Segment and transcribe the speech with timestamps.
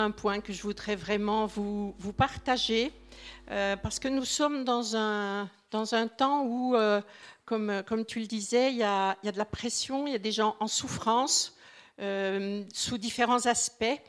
[0.00, 2.92] un point que je voudrais vraiment vous, partager,
[3.50, 7.00] euh, parce que nous sommes dans un, dans un temps où, euh,
[7.44, 10.12] comme, comme tu le disais, il y, a, il y, a, de la pression, il
[10.12, 11.56] y a des gens en souffrance
[12.00, 14.00] euh, sous différents aspects.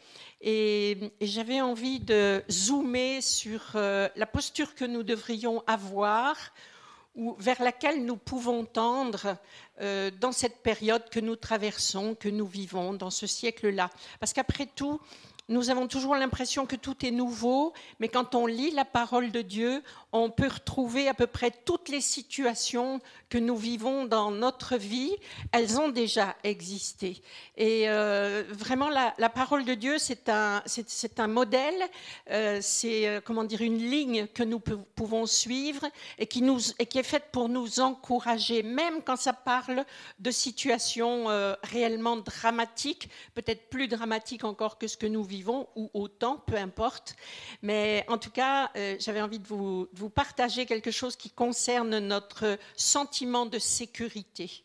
[0.41, 6.35] Et, j'avais envie de zoomer sur la posture que nous devrions avoir
[7.15, 9.35] ou vers laquelle nous pouvons tendre
[9.81, 13.90] dans cette période que nous traversons, que nous vivons, dans ce siècle-là.
[14.21, 15.01] Parce qu'après tout,
[15.50, 19.41] nous avons toujours l'impression que tout est nouveau, mais quand on lit la parole de
[19.41, 19.81] Dieu,
[20.12, 25.16] on peut retrouver à peu près toutes les situations que nous vivons dans notre vie,
[25.52, 27.21] elles ont déjà existé.
[27.57, 30.62] Et euh, vraiment, la, parole de Dieu, c'est un,
[31.27, 31.81] modèle,
[32.31, 35.85] euh, c'est euh, comment dire une ligne que nous pouvons suivre
[36.18, 39.85] et qui, est faite pour nous encourager, même quand ça parle
[40.20, 41.26] de situations
[41.63, 47.16] réellement dramatiques, peut-être plus dramatiques encore que ce que nous vivons, ou autant, peu importe.
[47.61, 51.99] Mais en tout cas, euh, j'avais envie de vous vous partager quelque chose qui concerne
[51.99, 54.63] notre sentiment de sécurité.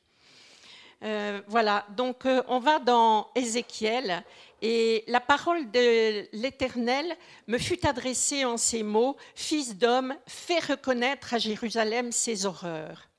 [1.02, 4.24] Euh, voilà, donc euh, on va dans Ézéchiel
[4.62, 7.14] et la parole de l'Éternel
[7.46, 13.10] me fut adressée en ces mots, Fils d'homme, fais reconnaître à Jérusalem ses horreurs.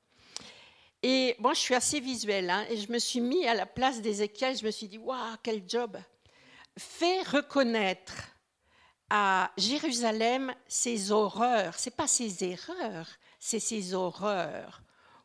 [1.04, 4.00] Et moi, je suis assez visuelle, hein, et je me suis mis à la place
[4.02, 5.96] d'Ézéchiel, je me suis dit, waouh, quel job
[6.78, 8.36] Fais reconnaître
[9.08, 11.78] à Jérusalem ses horreurs.
[11.78, 14.82] C'est pas ses erreurs, c'est ses horreurs.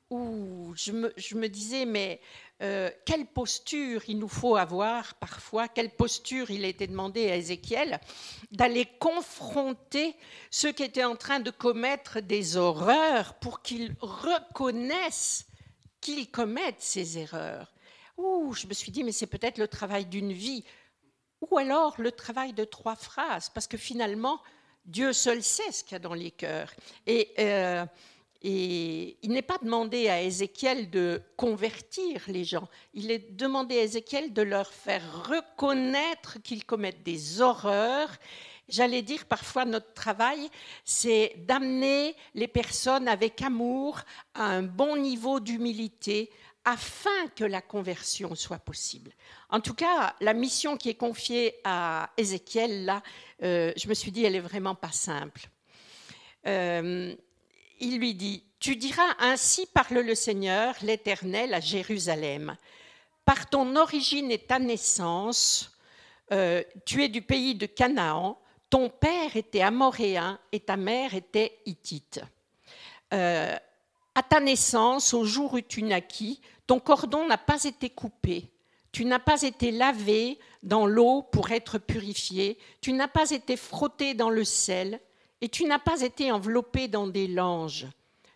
[0.09, 2.19] Où je me, je me disais, mais
[2.61, 7.37] euh, quelle posture il nous faut avoir parfois, quelle posture il a été demandé à
[7.37, 7.99] Ézéchiel
[8.51, 10.15] d'aller confronter
[10.51, 15.47] ceux qui étaient en train de commettre des horreurs pour qu'ils reconnaissent
[16.01, 17.73] qu'ils commettent ces erreurs.
[18.17, 20.63] Ouh, je me suis dit, mais c'est peut-être le travail d'une vie
[21.49, 24.41] ou alors le travail de trois phrases, parce que finalement,
[24.85, 26.71] Dieu seul sait ce qu'il y a dans les cœurs.
[27.05, 27.85] Et, euh,
[28.41, 33.83] et il n'est pas demandé à Ézéchiel de convertir les gens, il est demandé à
[33.83, 38.09] Ézéchiel de leur faire reconnaître qu'ils commettent des horreurs.
[38.67, 40.49] J'allais dire, parfois, notre travail,
[40.85, 43.99] c'est d'amener les personnes avec amour
[44.33, 46.31] à un bon niveau d'humilité,
[46.65, 49.11] afin que la conversion soit possible.
[49.49, 53.01] En tout cas, la mission qui est confiée à Ézéchiel, là,
[53.43, 55.49] euh, je me suis dit, elle est vraiment pas simple.
[56.45, 57.15] Euh,
[57.79, 62.55] il lui dit, tu diras ainsi parle le Seigneur, l'Éternel, à Jérusalem.
[63.25, 65.75] Par ton origine et ta naissance,
[66.31, 68.39] euh, tu es du pays de Canaan,
[68.69, 72.21] ton père était amoréen et ta mère était hittite.
[74.15, 78.51] À ta naissance, au jour où tu naquis, ton cordon n'a pas été coupé,
[78.91, 84.13] tu n'as pas été lavé dans l'eau pour être purifié, tu n'as pas été frotté
[84.13, 84.99] dans le sel,
[85.39, 87.87] et tu n'as pas été enveloppé dans des langes.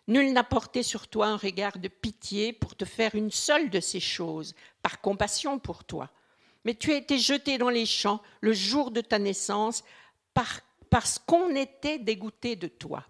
[0.08, 3.80] Nul n'a porté sur toi un regard de pitié pour te faire une seule de
[3.80, 6.10] ces choses, par compassion pour toi.
[6.64, 9.84] Mais tu as été jeté dans les champs le jour de ta naissance
[10.90, 13.04] parce qu'on était dégoûté de toi.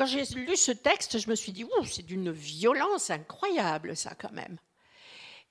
[0.00, 4.32] Quand j'ai lu ce texte, je me suis dit, c'est d'une violence incroyable, ça, quand
[4.32, 4.56] même.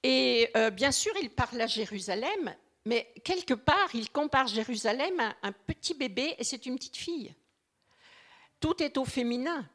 [0.01, 5.35] Et euh, bien sûr, il parle à Jérusalem, mais quelque part, il compare Jérusalem à
[5.43, 7.31] un petit bébé et c'est une petite fille.
[8.59, 9.69] Tout est au féminin.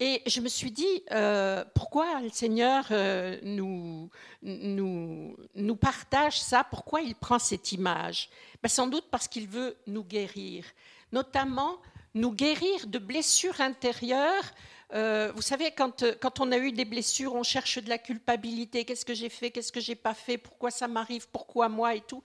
[0.00, 4.08] Et je me suis dit, euh, pourquoi le Seigneur euh, nous,
[4.40, 6.64] nous, nous, partage ça?
[6.64, 8.30] Pourquoi il prend cette image?
[8.62, 10.64] Ben, Sans doute parce qu'il veut nous guérir,
[11.12, 11.82] notamment
[12.14, 14.44] nous guérir de blessures intérieures.
[14.92, 18.84] Euh, vous savez, quand, quand, on a eu des blessures, on cherche de la culpabilité.
[18.84, 19.50] Qu'est-ce que j'ai fait?
[19.50, 20.38] Qu'est-ce que j'ai pas fait?
[20.38, 21.28] Pourquoi ça m'arrive?
[21.30, 21.94] Pourquoi moi?
[21.94, 22.22] Et tout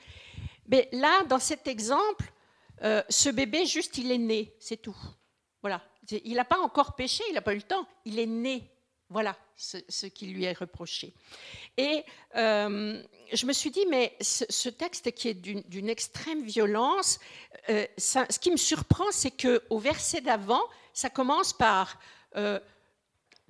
[0.67, 2.31] Mais là, dans cet exemple,
[2.83, 4.97] euh, ce bébé, juste, il est né, c'est tout.
[5.61, 5.81] Voilà.
[6.11, 7.87] Il n'a pas encore péché, il n'a pas eu le temps.
[8.05, 8.69] Il est né.
[9.09, 11.13] Voilà ce, qui lui est reproché.
[11.77, 12.03] Et
[12.35, 13.01] euh,
[13.33, 17.19] je me suis dit, mais ce, texte qui est d'une extrême violence,
[17.69, 20.61] euh, ce qui me surprend, c'est qu'au verset d'avant,
[20.93, 21.99] ça commence par
[22.35, 22.59] euh,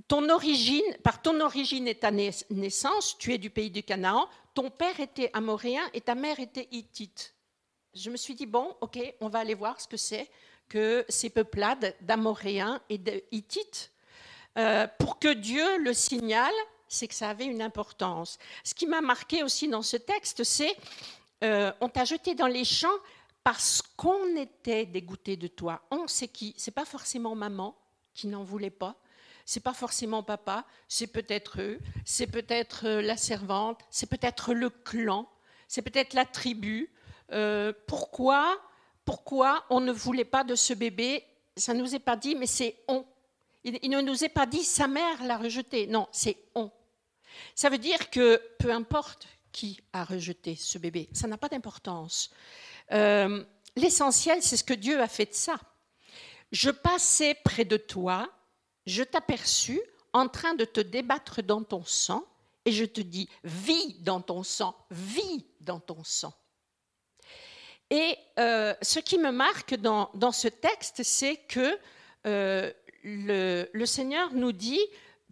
[0.08, 4.70] ton origine, par ton origine et ta naissance, tu es du pays du Canaan, ton
[4.70, 7.36] père était amoréen et ta mère était hittite.
[7.94, 10.30] Je me suis dit, bon, ok, on va aller voir ce que c'est
[10.70, 13.92] que ces peuplades d'amoréens et de hittites
[14.60, 16.54] euh, pour que Dieu le signale,
[16.88, 18.38] c'est que ça avait une importance.
[18.64, 20.76] Ce qui m'a marqué aussi dans ce texte, c'est
[21.44, 23.00] euh, on t'a jeté dans les champs
[23.44, 25.82] parce qu'on était dégoûté de toi.
[25.92, 27.76] On sait qui C'est pas forcément maman
[28.14, 28.96] qui n'en voulait pas.
[29.46, 30.66] C'est pas forcément papa.
[30.88, 31.80] C'est peut-être eux.
[32.06, 33.80] C'est peut-être euh, la servante.
[33.90, 35.28] C'est peut-être le clan.
[35.68, 36.92] C'est peut-être la tribu.
[37.32, 38.60] euh, pourquoi,
[39.06, 41.24] pourquoi on ne voulait pas de ce bébé?
[41.56, 43.06] Ça nous est pas dit, mais c'est on.
[43.64, 45.88] Il, ne nous est pas dit sa mère l'a rejeté.
[45.88, 46.72] Non, c'est on.
[47.56, 52.30] Ça veut dire que peu importe qui a rejeté ce bébé, ça n'a pas d'importance.
[52.92, 53.44] Euh,
[53.76, 55.60] l'essentiel, c'est ce que Dieu a fait de ça.
[56.52, 58.30] Je passais près de toi,
[58.86, 59.82] je t'aperçus
[60.14, 62.26] en train de te débattre dans ton sang,
[62.66, 66.34] et je te dis, vis dans ton sang, vis dans ton sang.
[67.90, 71.78] Et euh, ce qui me marque dans, ce texte, c'est que
[72.28, 72.72] euh,
[73.04, 74.82] le, Seigneur nous dit,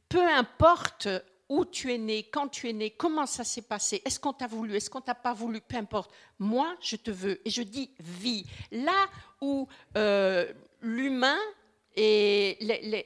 [0.09, 1.07] peu importe
[1.49, 4.47] où tu es né, quand tu es né, comment ça s'est passé, est-ce qu'on t'a
[4.47, 7.39] voulu, est-ce qu'on t'a pas voulu, peu importe, moi je te veux.
[7.45, 8.45] Et je dis vis.
[8.71, 9.07] Là
[9.41, 11.39] où euh, l'humain
[11.95, 12.57] et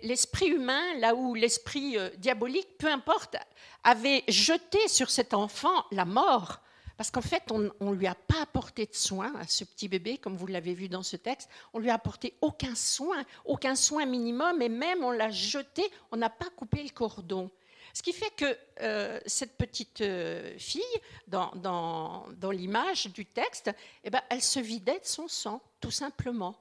[0.02, 3.38] l'esprit humain, là où l'esprit diabolique, peu importe,
[3.84, 6.62] avait jeté sur cet enfant la mort,
[7.02, 10.20] parce qu'en fait, on ne lui a pas apporté de soin à ce petit bébé,
[10.20, 11.50] comme vous l'avez vu dans ce texte.
[11.74, 15.82] On lui a apporté aucun soin, aucun soin minimum, et même on l'a jeté,
[16.12, 17.50] on n'a pas coupé le cordon.
[17.96, 20.84] Ce qui fait que euh, cette petite euh, fille,
[21.28, 23.72] dans, dans, dans l'image du texte,
[24.04, 26.56] eh ben, elle se vidait de son sang, tout simplement.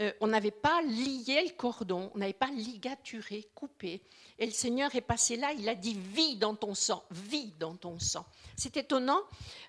[0.00, 4.00] Euh, on n'avait pas lié le cordon, on n'avait pas ligaturé, coupé.
[4.38, 7.74] Et le Seigneur est passé là, il a dit vis dans ton sang, vis dans
[7.74, 8.24] ton sang.
[8.56, 9.20] C'est étonnant,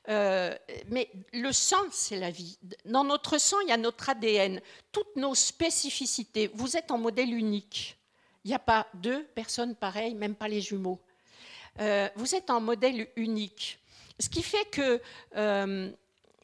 [0.08, 0.56] euh,
[0.90, 2.60] mais le sang, c'est la vie.
[2.86, 4.62] Dans notre sang, il y a notre ADN,
[4.92, 6.52] toutes nos spécificités.
[6.54, 7.98] Vous êtes en modèle unique.
[8.44, 11.00] Il n'y a pas deux personnes pareilles, même pas les jumeaux.
[11.80, 13.80] Euh, vous êtes en modèle unique.
[14.20, 15.02] Ce qui fait que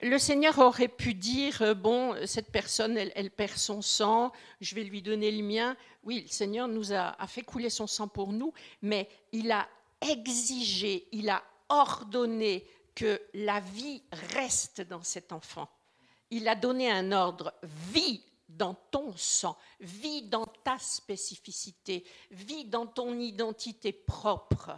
[0.02, 4.32] le Seigneur aurait pu dire, euh, bon, cette personne, elle, perd son sang,
[4.62, 5.76] je vais lui donner le mien.
[6.04, 9.68] Oui, le Seigneur nous a, fait couler son sang pour nous, mais il a
[10.02, 14.04] exigé, il a ordonné que la vie
[14.34, 15.70] reste dans cet enfant.
[16.30, 22.86] Il a donné un ordre, vie dans ton sang, vis dans ta spécificité, vis dans
[22.86, 24.72] ton identité propre.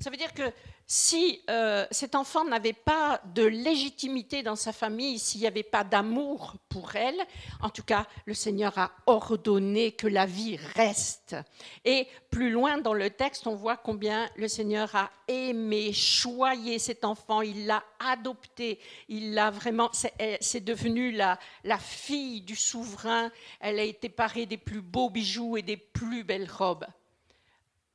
[0.00, 0.52] Ça veut dire que
[0.86, 5.84] si euh, cet enfant n'avait pas de légitimité dans sa famille, s'il n'y avait pas
[5.84, 7.18] d'amour pour elle,
[7.60, 11.36] en tout cas, le Seigneur a ordonné que la vie reste.
[11.84, 17.04] Et plus loin dans le texte, on voit combien le Seigneur a aimé, choyé cet
[17.04, 18.78] enfant, il l'a adopté,
[19.08, 23.30] il l'a vraiment, c'est devenu la, la fille du souverain,
[23.60, 26.86] elle a été parée des plus beaux bijoux et des plus belles robes.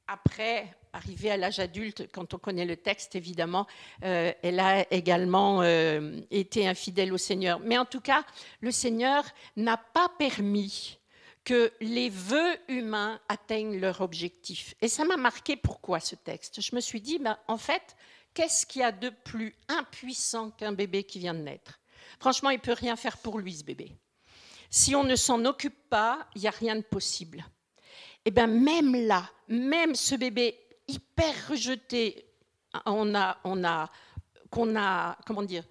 [0.08, 3.68] Après, arrivée à l'âge adulte, quand on connaît le texte, évidemment,
[4.04, 7.60] euh, elle a également euh, été infidèle au Seigneur.
[7.60, 8.24] Mais en tout cas,
[8.62, 9.24] le Seigneur
[9.56, 10.98] n'a pas permis
[11.46, 14.76] que les vœux humains atteignent leur objectif.
[14.82, 16.60] Et ça m'a marqué pourquoi ce texte.
[16.60, 17.96] Je me suis dit, ben, en fait,
[18.34, 21.80] qu'est-ce qu'il y a de plus impuissant qu'un bébé qui vient de naître?
[22.20, 23.94] Franchement, il ne peut rien faire pour lui, ce bébé.
[24.70, 27.46] Si on ne s'en occupe pas, il n'y a rien de possible.
[28.26, 32.26] Et eh bien même là, même ce bébé hyper rejeté.
[32.86, 33.90] On a, on a,
[34.50, 35.64] qu'on a, comment dire,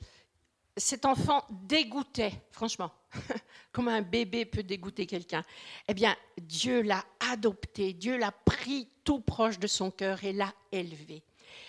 [0.76, 2.92] cet enfant dégoûtait, franchement,
[3.72, 5.42] comme un bébé peut dégoûter quelqu'un.
[5.88, 10.52] Eh bien, Dieu l'a adopté, Dieu l'a pris tout proche de son cœur et l'a
[10.72, 11.22] élevé.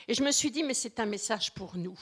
[0.08, 1.98] Et je me suis dit, mais c'est un message pour nous.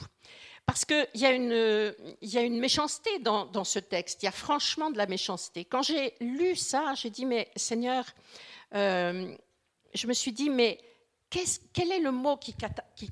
[0.66, 1.94] Parce qu'il y, a une,
[2.24, 5.64] y a une méchanceté dans, dans, ce texte, il y a franchement de la méchanceté.
[5.64, 8.04] Quand j'ai lu ça, j'ai dit, mais Seigneur,
[8.74, 9.36] euh,
[9.94, 10.80] je me suis dit, mais
[11.30, 12.54] quel est le mot qui,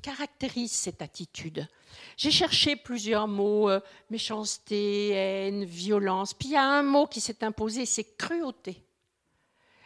[0.00, 1.68] caractérise cette attitude?
[2.16, 3.80] J'ai cherché plusieurs mots, euh,
[4.10, 8.82] méchanceté, haine, violence, puis il y a un mot qui s'est imposé, c'est cruauté.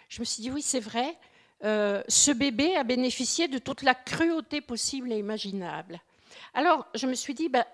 [0.08, 1.18] Je me suis dit, oui, c'est vrai,
[1.64, 6.00] euh, ce bébé a bénéficié de toute la cruauté possible et imaginable.
[6.54, 7.64] Alors, je me suis dit, ben,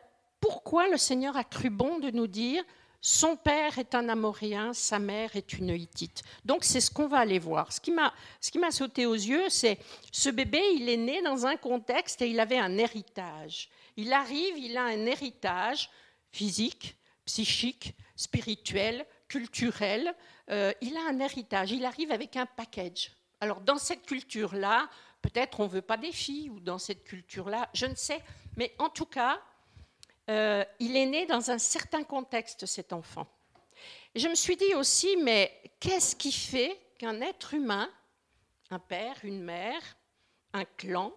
[0.40, 2.64] pourquoi le Seigneur a cru bon de nous dire
[3.06, 6.22] son père est un Amorien, sa mère est une Hittite.
[6.46, 7.70] Donc c'est ce qu'on va aller voir.
[7.70, 9.78] Ce qui m'a sauté aux yeux, c'est
[10.10, 13.68] ce bébé, il est né dans un contexte et il avait un héritage.
[13.98, 15.90] Il arrive, il a un héritage
[16.32, 16.96] physique,
[17.26, 20.14] psychique, spirituel, culturel.
[20.48, 23.12] Euh, il a un héritage, il arrive avec un package.
[23.38, 24.88] Alors dans cette culture-là,
[25.20, 28.22] peut-être on ne veut pas des filles, ou dans cette culture-là, je ne sais.
[28.56, 29.42] Mais en tout cas,
[30.30, 33.26] euh, il est né dans un certain contexte, cet enfant.
[34.14, 37.90] je me suis dit aussi, mais qu'est-ce qui fait qu'un être humain,
[38.70, 39.82] un père, une mère,
[40.52, 41.12] un clan,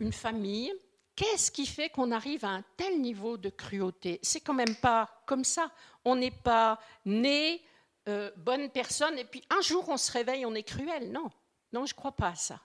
[0.00, 0.72] une famille,
[1.16, 4.18] qu'est-ce qui fait qu'on arrive à un tel niveau de cruauté?
[4.22, 5.70] C'est quand même pas comme ça.
[6.04, 7.62] On n'est pas né
[8.08, 11.10] euh, bonne personne et puis un jour on se réveille, on est cruel.
[11.10, 11.30] Non,
[11.72, 12.60] non, je crois pas à ça.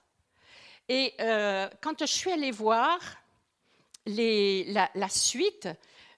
[0.88, 2.98] Et euh, quand je suis allée voir
[4.06, 5.68] la, suite,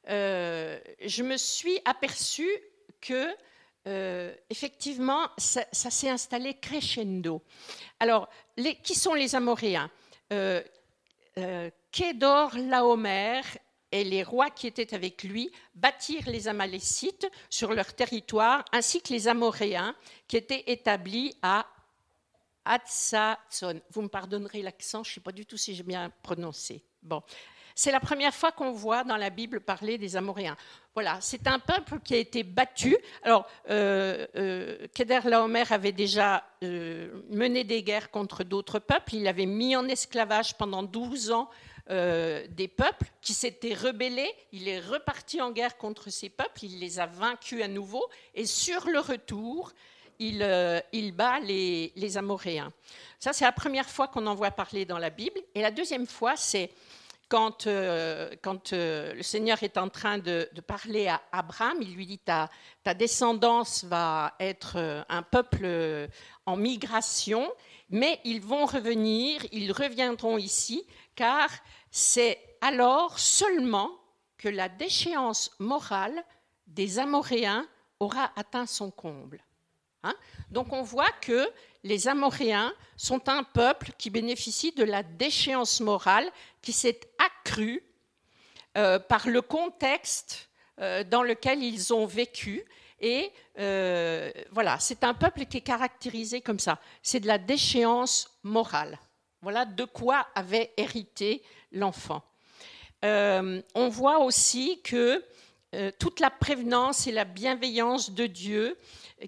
[0.07, 2.59] je me suis aperçue
[3.01, 3.29] que
[4.51, 7.43] effectivement, ça, s'est installé crescendo.
[8.01, 8.29] Alors,
[8.83, 9.91] qui sont les Amoréens?
[11.91, 13.43] Kédor Laomer
[13.93, 19.13] et les rois qui étaient avec lui bâtirent les Amalécites sur leur territoire, ainsi que
[19.13, 19.95] les Amoréens
[20.27, 21.67] qui étaient établis à
[22.65, 23.81] Atsatson.
[23.91, 26.83] Vous me pardonnerez l'accent, je ne sais pas du tout si j'ai bien prononcé.
[27.03, 27.23] Bon.
[27.75, 30.57] C'est la première fois qu'on voit dans la Bible parler des Amoréens.
[30.95, 32.97] Voilà, c'est un peuple qui a été battu.
[33.23, 39.15] Alors, euh, euh Keder Laomer avait déjà euh, mené des guerres contre d'autres peuples.
[39.15, 41.49] Il avait mis en esclavage pendant 12 ans
[41.91, 44.33] euh, des peuples qui s'étaient rebellés.
[44.53, 48.47] Il est reparti en guerre contre ces peuples, il les a vaincus à nouveau, et
[48.47, 49.73] sur le retour,
[50.21, 50.81] il, euh,
[51.13, 52.73] bat les, Amoréens.
[53.19, 55.41] Ça, c'est la première fois qu'on en voit parler dans la Bible.
[55.57, 56.71] Et la deuxième fois, c'est
[57.33, 62.51] quand, euh, le Seigneur est en train de, parler à Abraham, il lui dit ta,
[62.95, 65.67] descendance va être un peuple
[66.45, 67.51] en migration,
[67.89, 70.85] mais ils vont revenir, ils reviendront ici,
[71.15, 71.49] car
[71.91, 73.91] c'est alors seulement
[74.37, 76.23] que la déchéance morale
[76.67, 77.67] des Amoréens
[77.99, 79.43] aura atteint son comble.
[80.03, 80.15] Hein.
[80.51, 81.49] Donc on voit que
[81.85, 87.01] les Amoréens sont un peuple qui bénéficie de la déchéance morale qui s'est
[87.43, 87.83] accrue
[88.77, 90.49] euh, par le contexte
[90.81, 92.65] euh, dans lequel ils ont vécu.
[93.01, 96.79] Et euh, voilà, c'est un peuple qui est caractérisé comme ça.
[97.03, 98.99] C'est de la déchéance morale.
[99.43, 102.23] Voilà de quoi avait hérité l'enfant.
[103.05, 105.23] Euh, on voit aussi que
[105.99, 108.77] toute la prévenance et la bienveillance de Dieu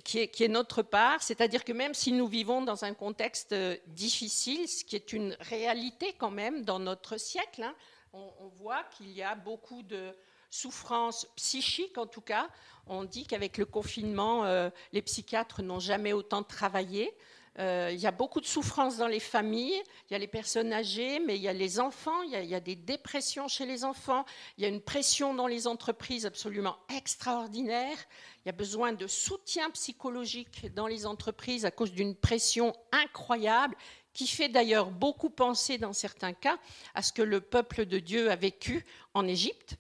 [0.05, 3.55] qui est, notre part, c'est-à-dire que même si nous vivons dans un contexte
[3.87, 7.75] difficile, ce qui est une réalité quand même dans notre siècle, hein,
[8.15, 10.17] on, voit qu'il y a beaucoup de
[10.51, 12.49] souffrances psychiques en tout cas.
[12.87, 14.45] On dit qu'avec le confinement,
[14.93, 17.13] les psychiatres n'ont jamais autant travaillé.
[17.61, 20.73] Euh, il y a beaucoup de souffrances dans les familles, il y a les personnes
[20.73, 24.25] âgées, mais il y a les enfants, il y a, des dépressions chez les enfants,
[24.59, 27.97] il y a une pression dans les entreprises absolument extraordinaire,
[28.45, 33.77] il y a besoin de soutien psychologique dans les entreprises à cause d'une pression incroyable
[34.15, 36.57] qui fait d'ailleurs beaucoup penser dans certains cas
[36.95, 39.77] à ce que le peuple de Dieu a vécu en Égypte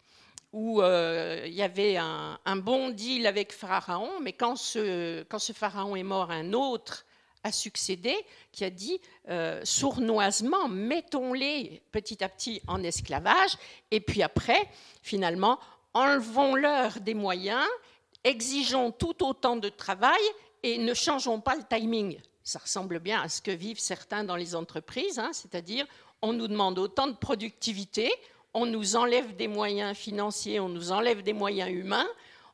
[0.55, 6.05] où euh, il y avait un, bon deal avec Pharaon, mais quand ce, Pharaon est
[6.05, 7.05] mort, un autre
[7.43, 8.15] a succédé,
[8.53, 13.59] qui a dit euh, sournoisement, mettons-les petit à petit en esclavage,
[13.91, 14.71] et puis après,
[15.03, 15.59] finalement,
[15.93, 17.67] enlevons-leur des moyens,
[18.23, 20.23] exigeons tout autant de travail
[20.63, 22.17] et ne changeons pas le timing.
[22.45, 25.87] Ça ressemble bien à ce que vivent certains dans les entreprises, hein, c'est-à-dire
[26.23, 28.13] on nous demande autant de productivité,
[28.53, 32.07] on nous enlève des moyens financiers, on nous enlève des moyens humains,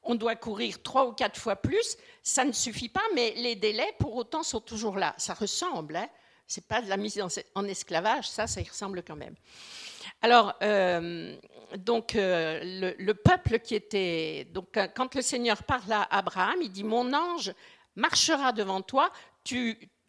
[0.03, 3.93] on doit courir trois ou quatre fois plus, ça ne suffit pas, mais les délais,
[3.99, 5.15] pour autant, sont toujours là.
[5.19, 6.09] Ça ressemble, hein
[6.51, 7.23] c'est pas de la mise
[7.55, 9.37] en esclavage, ça, ça y ressemble quand même.
[10.21, 11.37] Alors, euh,
[11.77, 14.49] donc, euh, le, peuple qui était.
[14.53, 17.53] Donc, euh, quand le Seigneur parle à Abraham, il dit Mon ange
[17.95, 19.13] marchera devant toi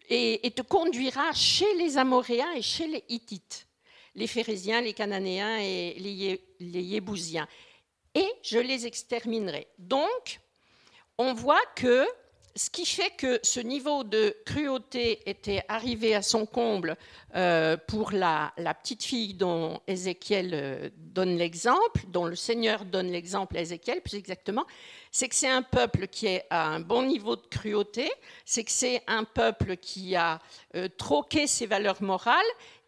[0.09, 3.67] et, te conduira chez les Amoréens et chez les Hittites,
[4.15, 7.47] les Phérésiens, les Cananéens et les, les Yébousiens
[8.13, 9.67] et je les exterminerai.
[9.77, 10.39] Donc,
[11.17, 12.05] on voit que
[12.55, 16.97] ce qui fait que ce niveau de cruauté était arrivé à son comble
[17.35, 23.57] euh, pour la, petite fille dont Ézéchiel euh, donne l'exemple, dont le Seigneur donne l'exemple
[23.57, 24.65] à Ézéchiel, plus exactement,
[25.11, 28.11] c'est que c'est un peuple qui est à un bon niveau de cruauté,
[28.45, 30.39] c'est que c'est un peuple qui a
[30.75, 32.41] euh, troqué ses valeurs morales,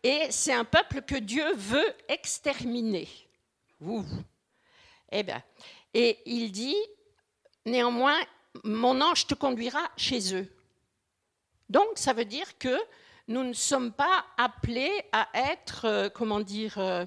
[0.04, 3.08] et c'est un peuple que Dieu veut exterminer.
[5.12, 5.42] Eh bien,
[5.94, 6.76] et il dit,
[7.66, 8.18] néanmoins,
[8.64, 10.48] mon ange te conduira chez eux.
[11.70, 12.78] Donc, ça veut dire que
[13.28, 17.06] nous ne sommes pas appelés à être, euh, comment dire, euh,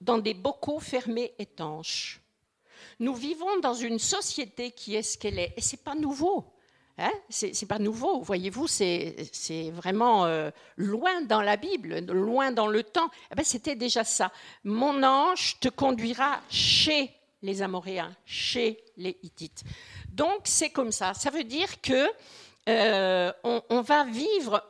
[0.00, 2.20] dans des bocaux fermés étanches.
[2.98, 6.44] Nous vivons dans une société qui est ce qu'elle est, et c'est pas nouveau.
[6.98, 12.82] Hein c'est pas nouveau, voyez-vous, c'est vraiment euh, loin dans la Bible, loin dans le
[12.82, 13.10] temps.
[13.30, 14.30] Eh ben, C'était déjà ça.
[14.62, 19.64] Mon ange te conduira chez les Amoréens, chez les Hittites.
[20.12, 21.14] Donc c'est comme ça.
[21.14, 22.08] Ça veut dire que
[22.68, 24.64] euh, on, va vivre,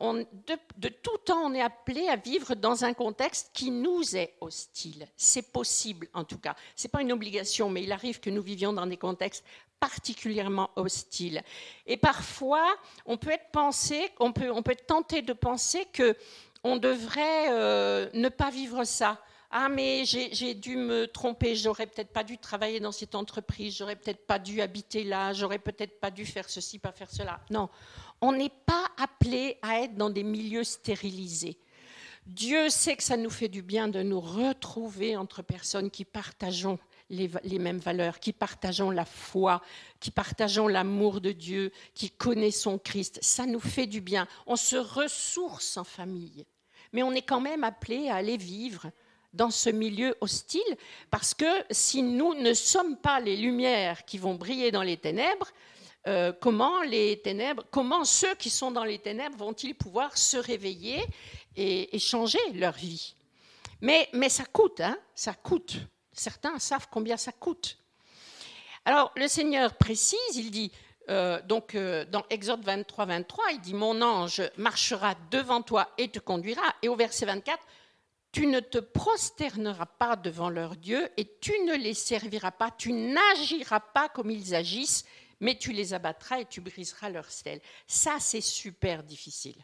[0.78, 5.06] de, tout temps, on est appelé à vivre dans un contexte qui nous est hostile.
[5.14, 6.56] C'est possible, en tout cas.
[6.75, 9.44] Ce n'est pas une obligation, mais il arrive que nous vivions dans des contextes
[9.78, 11.42] particulièrement hostiles.
[11.87, 12.66] Et parfois,
[13.04, 16.16] on peut être pensé, on peut, tenté de penser que
[16.64, 19.20] on devrait euh, ne pas vivre ça
[19.54, 23.97] Ah, mais j'ai dû me tromper, j'aurais peut-être pas dû travailler dans cette entreprise, j'aurais
[23.97, 27.38] peut-être pas dû habiter là, j'aurais peut-être pas dû faire ceci, pas faire cela.
[27.50, 27.68] Non,
[28.23, 31.59] on n'est pas appelé à être dans des milieux stérilisés.
[32.25, 36.78] Dieu sait que ça nous fait du bien de nous retrouver entre personnes qui partageons
[37.11, 39.61] les, mêmes valeurs, qui partageons la foi,
[40.00, 43.18] qui partageons l'amour de Dieu, qui connaissons Christ.
[43.21, 44.26] Ça nous fait du bien.
[44.47, 46.47] On se ressource en famille.
[46.94, 48.90] Mais on est quand même appelé à aller vivre
[49.33, 50.77] dans ce milieu hostile,
[51.11, 55.51] parce que si nous ne sommes pas les lumières qui vont briller dans les ténèbres,
[56.09, 61.01] euh, comment les ténèbres, comment ceux qui sont dans les ténèbres vont-ils pouvoir se réveiller
[61.57, 63.15] et, changer leur vie?
[63.81, 65.77] Mais, mais ça coûte, hein, ça coûte.
[66.12, 67.79] Certains savent combien ça coûte.
[68.85, 70.73] Alors le Seigneur précise, il dit,
[71.09, 76.09] euh, donc euh, dans Exode 23, 23, il dit, mon ange marchera devant toi et
[76.09, 76.62] te conduira.
[76.83, 77.59] Et au verset 24,
[78.33, 82.93] tu ne te prosterneras pas devant leur Dieu et tu ne les serviras pas, tu
[82.93, 85.05] n'agiras pas comme ils agissent,
[85.41, 87.61] mais tu les abattras et tu briseras leur stèle.
[87.87, 89.62] Ça, c'est super difficile.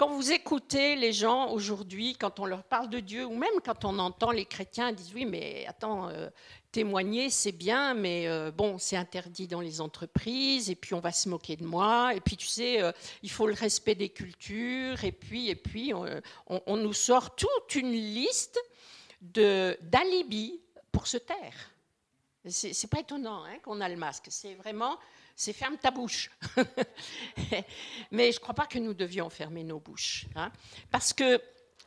[0.00, 3.84] Quand vous écoutez les gens aujourd'hui, quand on leur parle de Dieu, ou même quand
[3.84, 6.30] on entend les chrétiens disent oui, mais attends, euh,
[6.72, 11.12] témoigner, c'est bien, mais euh, bon, c'est interdit dans les entreprises, et puis on va
[11.12, 12.92] se moquer de moi, et puis tu sais, euh,
[13.22, 15.92] il faut le respect des cultures, et puis, et puis
[16.46, 18.58] on, nous sort toute une liste
[19.20, 20.60] d'alibis
[20.92, 21.72] pour se taire.
[22.48, 24.98] C'est pas étonnant hein, qu'on a le masque, c'est vraiment,
[25.40, 26.30] c'est ferme ta bouche.
[28.10, 30.52] mais je ne crois pas que nous devions fermer nos bouches, hein,
[30.90, 31.40] parce que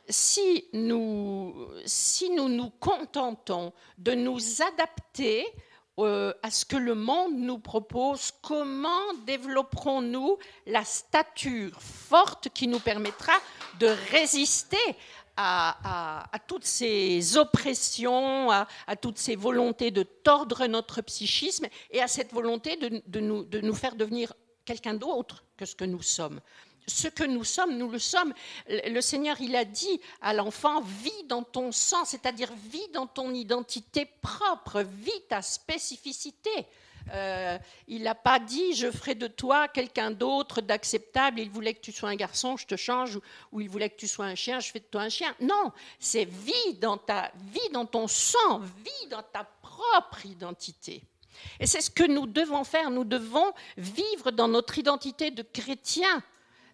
[0.08, 1.54] si nous,
[1.86, 5.46] si nous nous contentons de nous adapter
[6.00, 12.80] euh, à ce que le monde nous propose, comment développerons-nous la stature forte qui nous
[12.80, 13.34] permettra
[13.78, 14.96] de résister
[15.36, 18.66] à, toutes ces oppressions, à,
[19.00, 23.74] toutes ces volontés de tordre notre psychisme et à cette volonté de, nous, de nous
[23.74, 26.40] faire devenir quelqu'un d'autre que ce que nous sommes
[26.86, 28.34] ce que nous sommes, nous le sommes.
[28.68, 33.32] Le Seigneur, il a dit à l'enfant, vis dans ton sang, c'est-à-dire vis dans ton
[33.32, 36.66] identité propre, vis ta spécificité.
[37.12, 41.40] Euh, il n'a pas dit je ferai de toi quelqu'un d'autre d'acceptable.
[41.40, 43.18] Il voulait que tu sois un garçon, je te change,
[43.52, 45.34] ou, il voulait que tu sois un chien, je fais de toi un chien.
[45.40, 51.02] Non, c'est vis dans ta vie, dans ton sang, vis dans ta propre identité.
[51.60, 52.90] Et c'est ce que nous devons faire.
[52.90, 56.22] Nous devons vivre dans notre identité de chrétien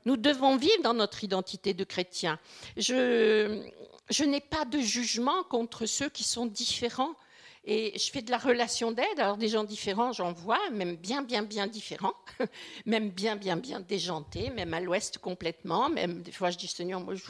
[0.07, 2.39] nous devons vivre dans notre identité de chrétien.
[2.77, 3.63] Je,
[4.09, 7.15] je n'ai pas de jugement contre ceux qui sont différents.
[7.65, 9.19] Et je fais de la relation d'aide.
[9.19, 12.15] Alors, des gens différents, j'en vois, même bien, bien, bien différents,
[12.87, 15.91] même bien, bien, bien déjantés, même à l'ouest complètement.
[15.91, 17.23] Même des fois, je dis Seigneur, moi, je,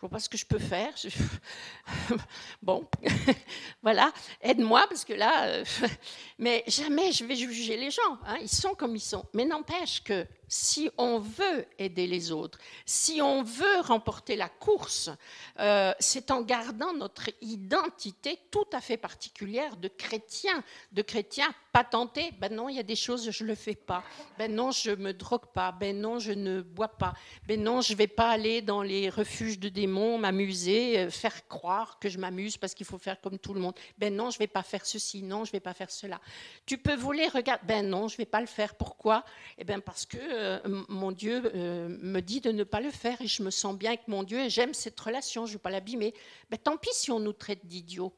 [0.00, 0.92] vois pas ce que je peux faire.
[2.62, 2.86] bon,
[3.82, 5.64] voilà, aide-moi parce que là, euh,
[6.38, 8.18] mais jamais je vais juger les gens.
[8.26, 8.36] Hein.
[8.40, 9.24] Ils sont comme ils sont.
[9.32, 15.10] Mais n'empêche que si on veut aider les autres, si on veut remporter la course,
[15.58, 22.32] euh, c'est en gardant notre identité tout à fait particulière de chrétien, de chrétien patenté.
[22.38, 24.04] Ben non, il y a des choses je le fais pas.
[24.38, 25.72] Ben non, je me drogue pas.
[25.72, 27.14] Ben non, je ne bois pas.
[27.46, 32.08] Ben non, je vais pas aller dans les refuges de m'amuser, euh, faire croire que
[32.08, 33.74] je m'amuse parce qu'il faut faire comme tout le monde.
[33.98, 35.22] Ben non, je vais pas faire ceci.
[35.22, 36.20] Non, je vais pas faire cela.
[36.66, 37.60] Tu peux voler, regarde.
[37.64, 38.74] Ben non, je vais pas le faire.
[38.74, 39.24] Pourquoi?
[39.58, 43.20] Eh ben parce que euh, mon Dieu euh, me dit de ne pas le faire
[43.20, 45.62] et je me sens bien avec mon Dieu et j'aime cette relation, je ne veux
[45.62, 46.14] pas l'abîmer.
[46.50, 48.12] Ben, tant pis si on nous traite d'idiots.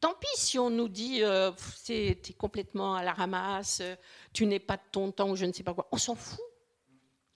[0.00, 1.52] Tant pis si on nous dit euh,
[1.84, 3.82] tu es complètement à la ramasse,
[4.32, 5.88] tu n'es pas de ton temps ou je ne sais pas quoi.
[5.92, 6.40] On s'en fout.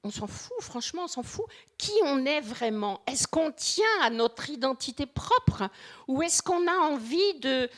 [0.06, 1.46] On s'en fout, franchement, on s'en fout.
[1.78, 3.00] Qui on est vraiment?
[3.06, 5.70] Est-ce qu'on tient à notre identité propre
[6.08, 7.70] ou est-ce qu'on a envie de,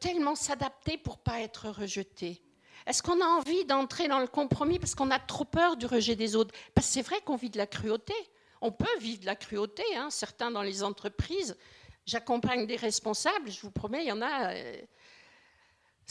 [0.00, 2.42] tellement s'adapter pour pas être rejeté?
[2.86, 6.16] Est-ce qu'on a envie d'entrer dans le compromis parce qu'on a trop peur du rejet
[6.16, 6.52] des autres?
[6.74, 8.14] Parce que c'est vrai qu'on vit de la cruauté.
[8.60, 9.84] On peut vivre de la cruauté.
[9.94, 10.10] Hein.
[10.10, 11.56] Certains dans les entreprises,
[12.04, 14.54] j'accompagne des responsables, je vous promets, il y en a.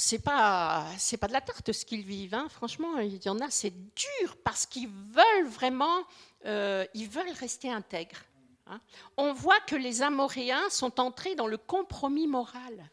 [0.01, 2.33] C'est pas c'est pas de la tarte ce qu'ils vivent.
[2.33, 2.47] Hein.
[2.49, 6.03] Franchement, il y en a, c'est dur parce qu'ils veulent vraiment,
[6.45, 8.23] euh, ils veulent rester intègres.
[8.67, 8.79] Hein.
[9.17, 12.89] On voit que les Amoréens sont entrés dans le compromis moral.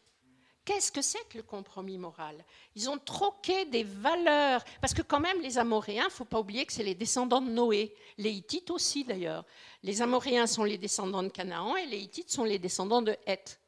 [0.65, 2.43] Qu'est-ce que c'est que le compromis moral?
[2.75, 6.73] Ils ont troqué des valeurs, parce que quand même les Amoréens, faut pas oublier que
[6.73, 9.45] c'est les descendants de Noé, les Hittites aussi d'ailleurs.
[9.81, 13.61] Les Amoréens sont les descendants de Canaan et les Hittites sont les descendants de Heth.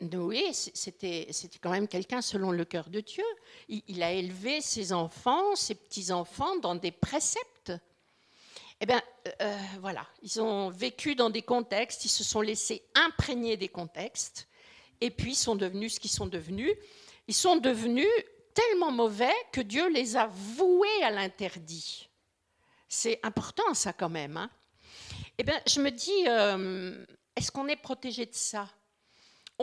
[0.00, 1.28] Noé, c'était
[1.60, 3.24] quand même quelqu'un selon le cœur de Dieu.
[3.68, 7.72] Il, a élevé ses enfants, ses petits-enfants dans des préceptes.
[8.80, 9.02] Eh bien,
[9.40, 14.48] euh, voilà, ils ont vécu dans des contextes, ils se sont laissés imprégner des contextes,
[15.00, 16.72] et puis sont devenus ce qu'ils sont devenus.
[17.28, 18.08] Ils sont devenus
[18.54, 22.08] tellement mauvais que Dieu les a voués à l'interdit.
[22.88, 24.36] C'est important ça quand même.
[24.36, 24.50] Hein.
[25.38, 28.68] eh bien, je me dis, euh, est-ce qu'on est protégé de ça?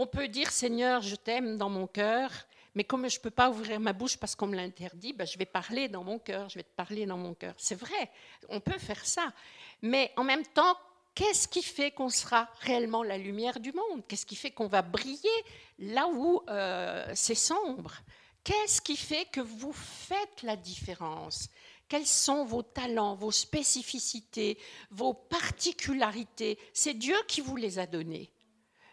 [0.02, 2.32] On peut dire, Seigneur, je t'aime dans mon cœur,
[2.74, 5.38] mais comme je ne peux pas ouvrir ma bouche parce qu'on me l'interdit, ben je
[5.38, 7.54] vais parler dans mon cœur, je vais te parler dans mon cœur.
[7.58, 8.10] C'est vrai,
[8.48, 9.34] on peut faire ça.
[9.82, 10.78] Mais en même temps,
[11.16, 14.02] qu'est-ce qui fait qu'on sera réellement la lumière du monde?
[14.08, 15.44] Qu'est-ce qui fait qu'on va briller
[15.80, 17.94] là où euh, c'est sombre?
[18.46, 21.50] Qu'est-ce qui fait que vous faites la différence?
[21.90, 24.58] Quels sont vos talents, vos spécificités,
[24.92, 26.58] vos particularités?
[26.72, 28.32] C'est Dieu qui vous les a donnés.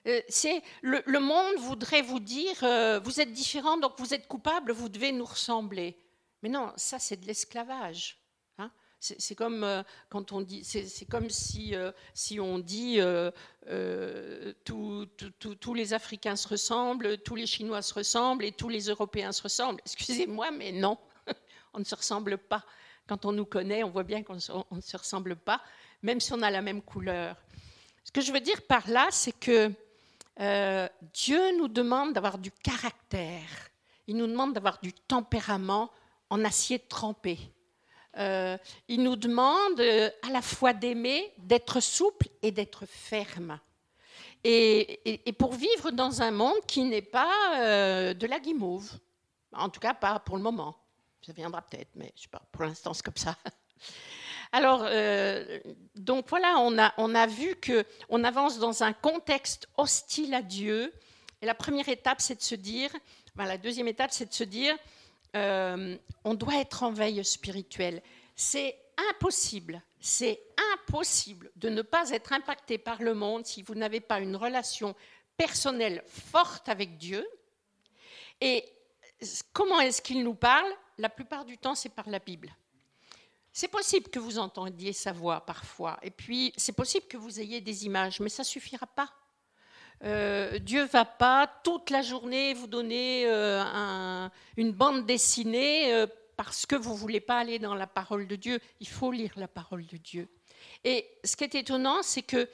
[0.07, 4.73] Euh, c'est le, monde voudrait vous dire euh, vous êtes différent donc vous êtes coupable,
[4.73, 5.99] vous devez nous ressembler.
[6.42, 8.19] Mais non, ça c'est de l'esclavage.
[8.59, 8.71] Hein.
[9.01, 11.75] c'est comme euh, quand on dit, c'est comme si
[12.14, 13.01] si on dit
[14.64, 19.42] tous les Africains se ressemblent, tous les Chinois se ressemblent et tous les Européens se
[19.42, 19.81] ressemblent.
[19.85, 20.99] Excusez-moi, mais non,
[21.75, 22.64] on ne se ressemble pas.
[23.09, 25.62] Quand on nous connaît, on voit bien qu'on ne se ressemble pas,
[26.03, 27.37] même si on a la même couleur.
[28.05, 29.73] Ce que je veux dire par là, c'est que
[30.40, 33.70] euh, Dieu nous demande d'avoir du caractère,
[34.07, 35.90] il nous demande d'avoir du tempérament
[36.31, 37.38] en acier trempé.
[38.18, 38.57] Euh,
[38.88, 43.59] il nous demande euh, à la fois d'aimer, d'être souple et d'être ferme.
[44.44, 48.92] Et, pour vivre dans un monde qui n'est pas de la guimauve,
[49.53, 50.77] en tout cas pas pour le moment.
[51.20, 53.37] Ça viendra peut-être, mais je sais pas, pour l'instant c'est comme ça.
[54.57, 55.61] Alors, euh,
[55.97, 60.95] donc voilà, on a, on a vu qu'on avance dans un contexte hostile à Dieu.
[61.42, 62.90] Et la première étape, c'est de se dire,
[63.37, 64.75] la deuxième étape, c'est de se dire,
[65.37, 68.01] euh, on doit être en veille spirituelle.
[68.35, 68.79] C'est
[69.11, 70.40] impossible, c'est
[70.73, 74.95] impossible de ne pas être impacté par le monde si vous n'avez pas une relation
[75.37, 77.29] personnelle forte avec Dieu.
[78.40, 78.64] Et
[79.53, 80.73] comment est-ce qu'il nous parle?
[80.97, 82.57] La plupart du temps, c'est par la Bible.
[83.59, 87.62] C'est possible que vous entendiez sa voix parfois, et puis c'est possible que vous ayez
[87.62, 89.11] des images, mais ça suffira pas.
[90.05, 96.66] Euh, Dieu va pas toute la journée vous donner euh, une bande dessinée euh, parce
[96.66, 98.61] que vous voulez pas aller dans la parole de Dieu.
[98.81, 100.29] Il faut lire la parole de Dieu.
[100.85, 102.51] Et ce qui est étonnant, c'est que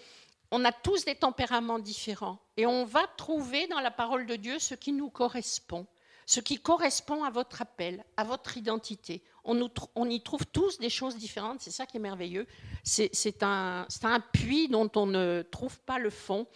[0.53, 4.61] on a tous des tempéraments différents et on va trouver dans la parole de Dieu
[4.61, 5.89] ce qui nous correspond
[6.27, 9.23] ce qui correspond à votre appel, à votre identité.
[9.45, 12.47] On, y trouve tous des choses différentes, c'est ça qui est merveilleux.
[12.85, 13.87] C'est un,
[14.33, 16.47] puits dont on ne trouve pas le fond.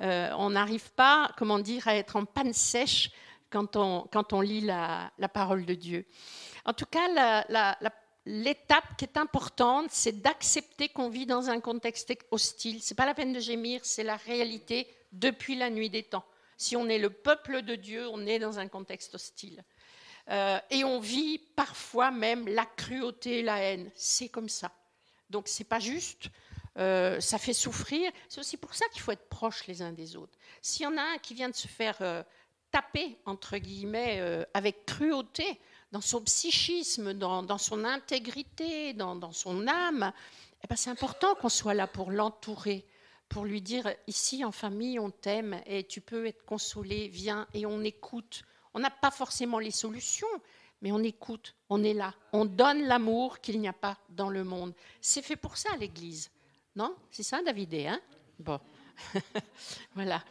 [0.00, 3.10] Euh, on n'arrive pas, comment dire, à être en panne sèche
[3.50, 6.06] quand on, lit la, parole de Dieu.
[6.64, 7.44] En tout cas,
[8.26, 12.82] l'étape qui est importante, c'est d'accepter qu'on vit dans un contexte hostile.
[12.82, 16.24] Ce n'est pas la peine de gémir, c'est la réalité depuis la nuit des temps.
[16.56, 19.64] Si on est le peuple de Dieu, on est dans un contexte hostile.
[20.30, 23.90] Euh, et on vit parfois même la cruauté, la haine.
[23.94, 24.70] C'est comme ça.
[25.30, 26.28] Donc c'est pas juste.
[26.78, 28.10] Euh, ça fait souffrir.
[28.28, 30.38] C'est aussi pour ça qu'il faut être proches les uns des autres.
[30.60, 32.22] S'il y en a un qui vient de se faire euh,
[32.70, 40.10] taper, entre guillemets, avec cruauté, dans son psychisme, dans, son intégrité, dans, son âme,
[40.64, 42.86] eh ben, c'est important qu'on soit là pour l'entourer,
[43.28, 47.66] pour lui dire ici en famille on t'aime et tu peux être consolé, viens et
[47.66, 48.42] on écoute.
[48.74, 50.28] On n'a pas forcément les solutions,
[50.80, 54.44] mais on écoute, on est là, on donne l'amour qu'il n'y a pas dans le
[54.44, 54.74] monde.
[55.00, 56.30] C'est fait pour ça l'Église,
[56.74, 56.94] non?
[57.10, 58.00] C'est ça David hein?
[58.38, 58.58] Bon,
[59.94, 60.22] voilà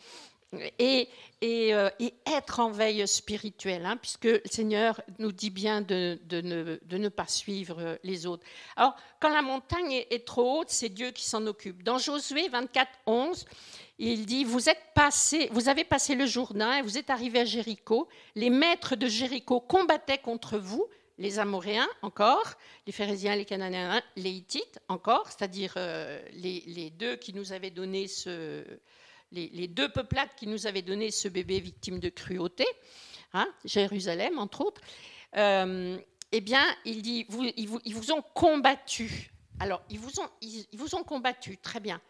[0.79, 1.07] et,
[1.43, 7.09] euh, et, être en veille spirituelle, hein, puisque le Seigneur nous dit bien de, ne,
[7.09, 8.45] pas suivre les autres.
[8.75, 11.83] Alors, quand la montagne est, trop haute, c'est Dieu qui s'en occupe.
[11.83, 13.45] Dans Josué 24, 11,
[14.09, 17.45] il dit vous, êtes passé, vous avez passé le Jourdain et vous êtes arrivé à
[17.45, 18.07] Jéricho.
[18.35, 20.87] Les maîtres de Jéricho combattaient contre vous,
[21.19, 22.55] les Amoréens encore,
[22.87, 28.07] les Phérésiens, les Cananéens, les Hittites encore, c'est-à-dire euh, les, deux qui nous avaient donné
[28.07, 28.63] ce
[29.31, 32.65] les, deux peuplades qui nous avaient donné ce bébé victime de cruauté,
[33.33, 34.81] hein, Jérusalem entre autres,
[35.37, 35.97] euh,
[36.31, 39.31] eh bien, il dit, vous, ils, vous, ont combattu.
[39.59, 42.01] Alors, ils vous ont, ils, vous ont combattu, très bien.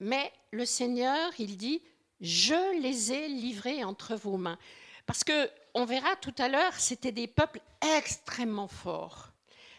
[0.00, 1.82] Mais le Seigneur, il dit,
[2.20, 4.58] je les ai livrés entre vos mains.
[5.06, 7.60] Parce que, on verra tout à l'heure, c'était des peuples
[7.96, 9.32] extrêmement forts.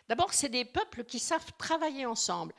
[0.10, 2.54] D'abord, c'est des peuples qui savent travailler ensemble.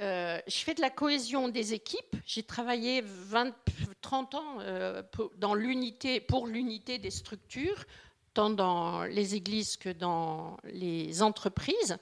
[0.00, 2.16] Euh, je fais de la cohésion des équipes.
[2.24, 3.54] J'ai travaillé 20,
[4.00, 7.84] 30 ans euh, pour, dans l'unité, pour l'unité des structures,
[8.32, 11.98] tant dans les églises que dans les entreprises.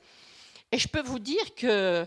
[0.71, 2.07] Et je peux vous dire que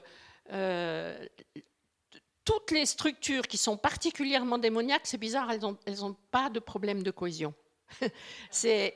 [2.45, 7.11] toutes les structures qui sont particulièrement démoniaques, c'est bizarre, elles n'ont pas de problème de
[7.11, 7.53] cohésion.
[8.51, 8.93] c'est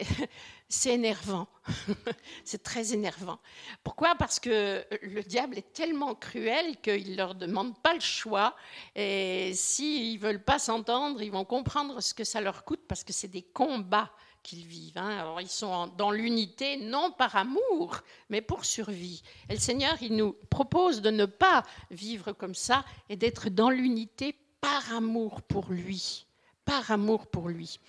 [0.93, 1.47] énervant.
[2.43, 3.39] c'est très énervant.
[3.83, 4.15] Pourquoi?
[4.15, 8.55] Parce que le diable est tellement cruel qu'il ne leur demande pas le choix.
[8.95, 13.03] Et s'ils ne veulent pas s'entendre, ils vont comprendre ce que ça leur coûte parce
[13.03, 14.11] que c'est des combats
[14.45, 14.97] qu'ils vivent.
[14.97, 15.17] Hein.
[15.17, 19.23] Alors ils sont dans l'unité, non par amour, mais pour survie.
[19.49, 23.71] Et le Seigneur, il nous propose de ne pas vivre comme ça et d'être dans
[23.71, 26.27] l'unité par amour pour lui.
[26.63, 27.79] Par amour pour lui.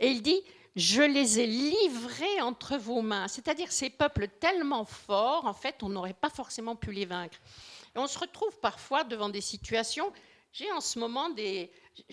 [0.00, 0.40] Et il dit,
[0.76, 3.28] je les ai livrés entre vos mains.
[3.28, 7.38] C'est-à-dire ces peuples tellement forts, en fait, on n'aurait pas forcément pu les vaincre.
[7.94, 10.12] Et on se retrouve parfois devant des situations.
[10.52, 11.70] J'ai en ce moment, des,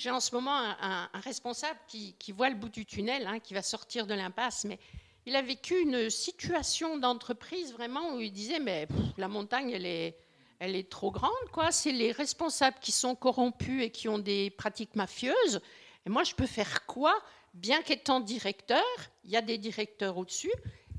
[0.10, 4.06] en ce moment un, responsable qui, voit le bout du tunnel, hein, qui va sortir
[4.06, 4.80] de l'impasse, mais
[5.26, 10.18] il a vécu une situation d'entreprise vraiment où il disait mais la montagne elle est,
[10.60, 11.72] elle est trop grande quoi.
[11.72, 15.60] C'est les responsables qui sont corrompus et qui ont des pratiques mafieuses.
[16.06, 17.14] Et moi je peux faire quoi?
[17.54, 18.86] Bien qu'étant directeur,
[19.26, 20.54] il y a des directeurs au-dessus,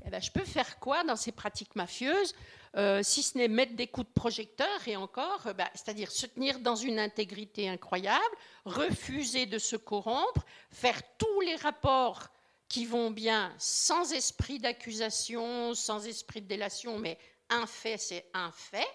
[0.05, 2.33] eh ben, je peux faire quoi dans ces pratiques mafieuses,
[2.75, 6.27] euh, si ce n'est mettre des coups de projecteur et encore, euh, bah, c'est-à-dire se
[6.27, 8.23] tenir dans une intégrité incroyable,
[8.65, 12.27] refuser de se corrompre, faire tous les rapports
[12.67, 17.17] qui vont bien sans esprit d'accusation, sans esprit de délation, mais
[17.49, 18.87] un fait, c'est un fait.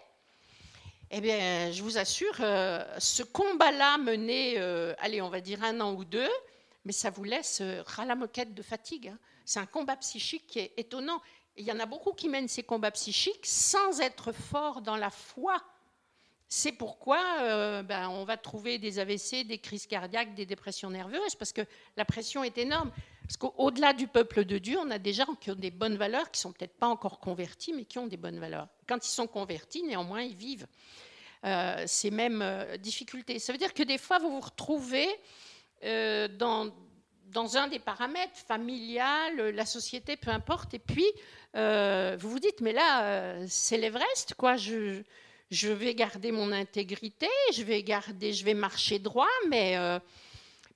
[1.10, 4.56] Eh bien, je vous assure, euh, ce combat-là mené,
[4.98, 6.30] allez, on va dire un an ou deux,
[6.84, 9.08] mais ça vous laisse ras la moquette de fatigue.
[9.08, 9.18] Hein.
[9.44, 11.20] C'est un combat psychique qui est étonnant.
[11.56, 15.10] Il y en a beaucoup qui mènent ces combats psychiques sans être forts dans la
[15.10, 15.62] foi.
[16.48, 21.34] C'est pourquoi euh, ben, on va trouver des AVC, des crises cardiaques, des dépressions nerveuses,
[21.36, 21.62] parce que
[21.96, 22.92] la pression est énorme.
[23.22, 26.30] Parce qu'au-delà du peuple de Dieu, on a des gens qui ont des bonnes valeurs,
[26.30, 28.68] qui sont peut-être pas encore convertis, mais qui ont des bonnes valeurs.
[28.86, 30.66] Quand ils sont convertis, néanmoins, ils vivent
[31.44, 32.44] euh, ces mêmes
[32.78, 33.38] difficultés.
[33.38, 35.08] Ça veut dire que des fois, vous vous retrouvez
[35.84, 36.70] euh, dans,
[37.32, 40.74] dans, un des paramètres, familial, la société, peu importe.
[40.74, 41.06] Et puis,
[41.56, 44.56] euh, vous vous dites, mais là, euh, c'est l'Everest, quoi.
[44.56, 45.02] Je,
[45.50, 49.76] vais garder mon intégrité, je vais, garder, je vais marcher droit, mais,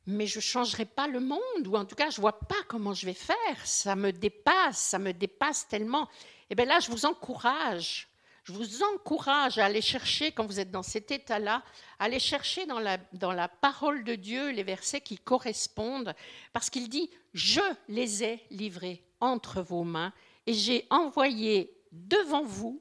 [0.07, 2.63] mais je ne changerai pas le monde, ou en tout cas, je ne vois pas
[2.69, 3.37] comment je vais faire.
[3.65, 6.09] Ça me dépasse, ça me dépasse tellement.
[6.51, 8.09] Et bien là, je vous encourage
[8.49, 11.63] je vous encourage à aller chercher, quand vous êtes dans cet état-là,
[11.99, 16.15] à aller chercher dans la, parole de Dieu les versets qui correspondent,
[16.55, 20.15] parce qu'il dit, je les ai livrés entre vos mains
[20.47, 22.81] et j'ai envoyé devant vous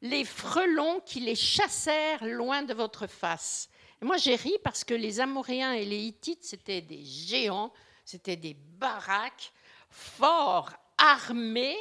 [0.00, 3.68] les frelons qui les chassèrent loin de votre face.
[4.00, 7.70] Moi, j'ai ri parce que les Amoréens et les Hittites, c'était des géants,
[8.06, 9.52] c'était des baraques
[9.90, 11.76] forts, armés,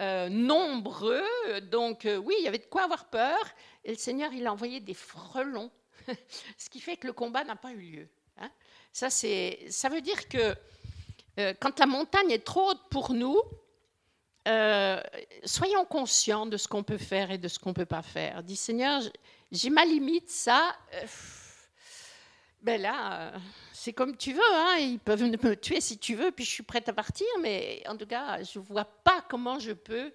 [0.00, 1.22] euh, nombreux.
[1.70, 3.38] Donc euh, oui, il y avait de quoi avoir peur.
[3.84, 5.70] Et le Seigneur, il a envoyé des frelons,
[6.58, 8.08] ce qui fait que le combat n'a pas eu lieu.
[8.38, 8.50] Hein.
[8.92, 10.54] Ça, ça veut dire que
[11.38, 13.40] euh, quand la montagne est trop haute pour nous,
[15.44, 18.42] soyons conscients de ce qu'on peut faire et de ce qu'on ne peut pas faire.
[18.42, 19.00] Dis Seigneur,
[19.50, 20.76] j'ai ma limite, ça.
[22.60, 23.32] ben là
[23.84, 26.62] c'est comme tu veux, hein, ils peuvent me tuer si tu veux, puis je suis
[26.62, 30.10] prête à partir, mais en tout cas, je ne vois pas comment je peux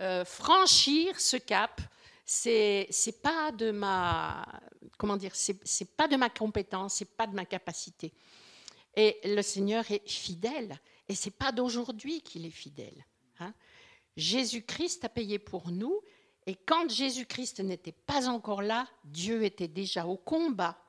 [0.00, 1.80] euh, franchir ce cap.
[2.26, 4.44] C'est c'est pas de ma
[4.98, 8.12] comment dire, c'est pas de ma compétence, c'est pas de ma capacité.
[8.94, 13.06] Et le Seigneur est fidèle, et c'est pas d'aujourd'hui qu'il est fidèle.
[13.40, 13.54] Hein.
[14.18, 15.98] Jésus-Christ a payé pour nous,
[16.46, 20.83] et quand Jésus-Christ n'était pas encore là, Dieu était déjà au combat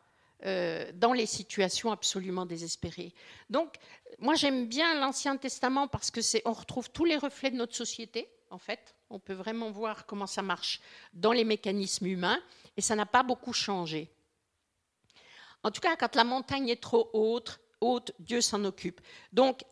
[0.46, 3.14] euh, dans les situations absolument désespérées.
[3.50, 3.76] Donc,
[4.20, 7.76] moi, j'aime bien l'Ancien Testament parce que c'est, on retrouve tous les reflets de notre
[7.76, 8.96] société, en fait.
[9.10, 10.82] On peut vraiment voir comment ça marche
[11.14, 12.40] dans les mécanismes humains,
[12.78, 14.12] et ça n'a pas beaucoup changé.
[15.64, 19.02] En tout cas, quand la montagne est trop haute, haute Dieu s'en occupe.
[19.34, 19.64] Donc,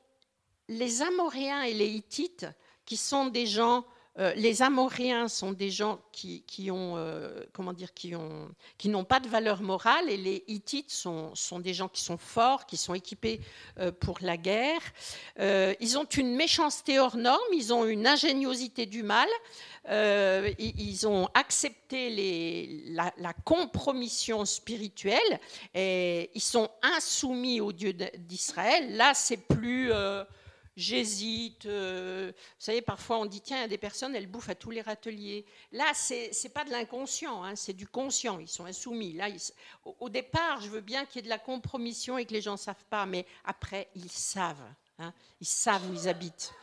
[0.67, 2.47] les Amoréens et les Hittites,
[2.85, 3.85] qui sont des gens
[4.19, 9.03] euh, les Amoréens sont des gens qui, ont, euh, comment dire, qui ont, qui n'ont
[9.03, 12.77] pas de valeur morale, et les Hittites sont, sont, des gens qui sont forts, qui
[12.77, 13.41] sont équipés
[13.79, 14.81] euh, pour la guerre.
[15.39, 19.27] ils ont une méchanceté hors norme, ils ont une ingéniosité du mal.
[19.89, 25.39] ils ont accepté les, la, la, compromission spirituelle
[25.73, 28.95] et ils sont insoumis au Dieu d'Israël.
[28.95, 29.91] Là, c'est plus
[30.75, 31.65] j'hésite.
[31.65, 34.55] Euh, vous savez, parfois on dit tiens, il y a des personnes, elles bouffent à
[34.55, 35.45] tous les râteliers.
[35.71, 38.39] Là, c'est n'est pas de l'inconscient, hein, c'est du conscient.
[38.39, 39.13] Ils sont insoumis.
[39.13, 39.27] Là,
[39.99, 42.53] au, départ, je veux bien qu'il y ait de la compromission et que les gens
[42.53, 44.63] ne savent pas, mais après, ils savent.
[44.99, 46.53] Hein, ils savent où ils habitent.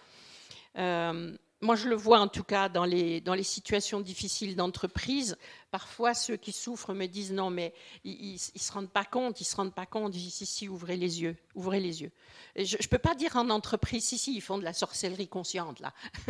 [0.76, 5.36] Euh, moi, je le vois en tout cas dans les, dans les situations difficiles d'entreprise.
[5.70, 7.72] Parfois, ceux qui souffrent me disent non, mais
[8.04, 10.12] ils ne se rendent pas compte, ils se rendent pas compte.
[10.12, 12.10] Je dis si, si, ouvrez les yeux, ouvrez les yeux.
[12.56, 15.78] je ne peux pas dire en entreprise, si, si, ils font de la sorcellerie consciente,
[15.78, 15.92] là.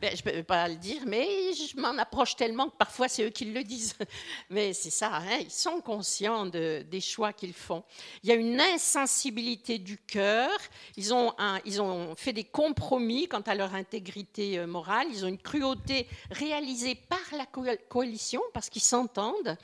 [0.00, 3.24] ben, je ne peux pas le dire, mais je m'en approche tellement que parfois c'est
[3.24, 3.96] eux qui le disent.
[4.50, 7.84] mais c'est ça, hein, ils sont conscients de, des choix qu'ils font.
[8.22, 10.50] Il y a une insensibilité du cœur.
[10.96, 15.06] Ils ont, ils ont fait des compromis quant à leur intégrité euh, morale.
[15.10, 17.46] Ils ont une cruauté réalisée par la
[17.88, 19.56] coalition parce qu'ils s'entendent.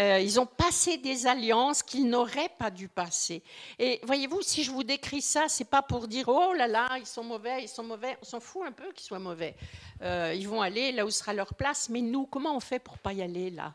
[0.00, 3.42] Euh, ils ont passé des alliances qu'ils n'auraient pas dû passer.
[3.78, 7.06] Et voyez-vous, si je vous décris ça, c'est pas pour dire oh là là, ils
[7.06, 8.16] sont mauvais, ils sont mauvais.
[8.20, 9.54] On s'en fout un peu qu'ils soient mauvais.
[10.02, 11.88] Euh, ils vont aller là où sera leur place.
[11.88, 13.72] Mais nous, comment on fait pour pas y aller là?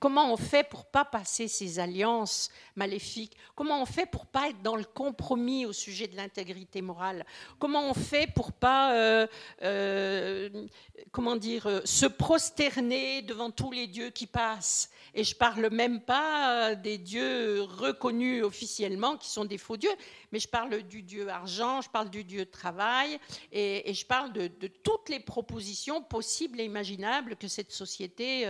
[0.00, 3.36] Comment on fait pour pas passer ces alliances maléfiques?
[3.56, 7.26] Comment on fait pour pas être dans le compromis au sujet de l'intégrité morale?
[7.58, 9.26] Comment on fait pour pas, euh,
[9.62, 10.66] euh,
[11.10, 14.90] comment dire, euh, se prosterner devant tous les dieux qui passent?
[15.14, 19.90] Et je parle même pas des dieux reconnus officiellement qui sont des faux dieux,
[20.30, 23.18] mais je parle du dieu argent, je parle du dieu travail,
[23.50, 24.48] et, je parle de,
[24.84, 28.46] toutes les propositions possibles et imaginables que cette société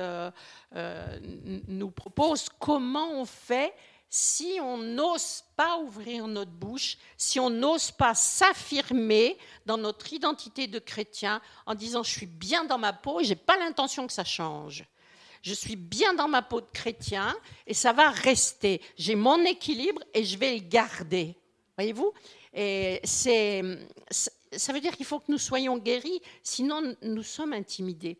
[1.68, 2.48] nous propose.
[2.58, 3.74] Comment on fait
[4.10, 10.66] si on n'ose pas ouvrir notre bouche, si on n'ose pas s'affirmer dans notre identité
[10.66, 14.12] de chrétien en disant je suis bien dans ma peau et j'ai pas l'intention que
[14.12, 14.84] ça change.
[15.42, 18.80] Je suis bien dans ma peau de chrétien et ça va rester.
[18.96, 21.36] J'ai mon équilibre et je vais le garder.
[21.76, 22.12] Voyez-vous?
[22.54, 23.62] Et c'est,
[24.10, 28.18] ça veut dire qu'il faut que nous soyons guéris, sinon nous sommes intimidés.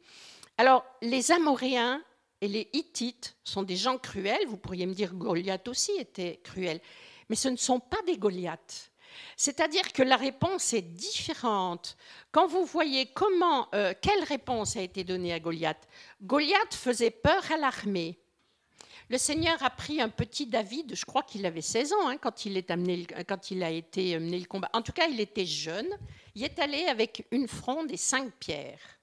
[0.59, 2.03] Alors, les Amoréens
[2.41, 4.47] et les Hittites sont des gens cruels.
[4.47, 6.81] Vous pourriez me dire Goliath aussi était cruel.
[7.29, 8.91] Mais ce ne sont pas des Goliaths.
[9.37, 11.97] C'est-à-dire que la réponse est différente.
[12.31, 15.89] Quand vous voyez comment, euh, quelle réponse a été donnée à Goliath,
[16.23, 18.19] Goliath faisait peur à l'armée.
[19.11, 22.45] Le Seigneur a pris un petit David, je crois qu'il avait 16 ans hein, quand,
[22.45, 22.57] il
[23.63, 24.69] a été mené le combat.
[24.75, 25.89] En tout cas, il était jeune.
[26.35, 28.98] Il est allé avec une fronde et cinq pierres.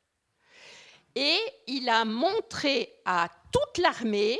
[1.15, 4.39] Et il a montré à toute l'armée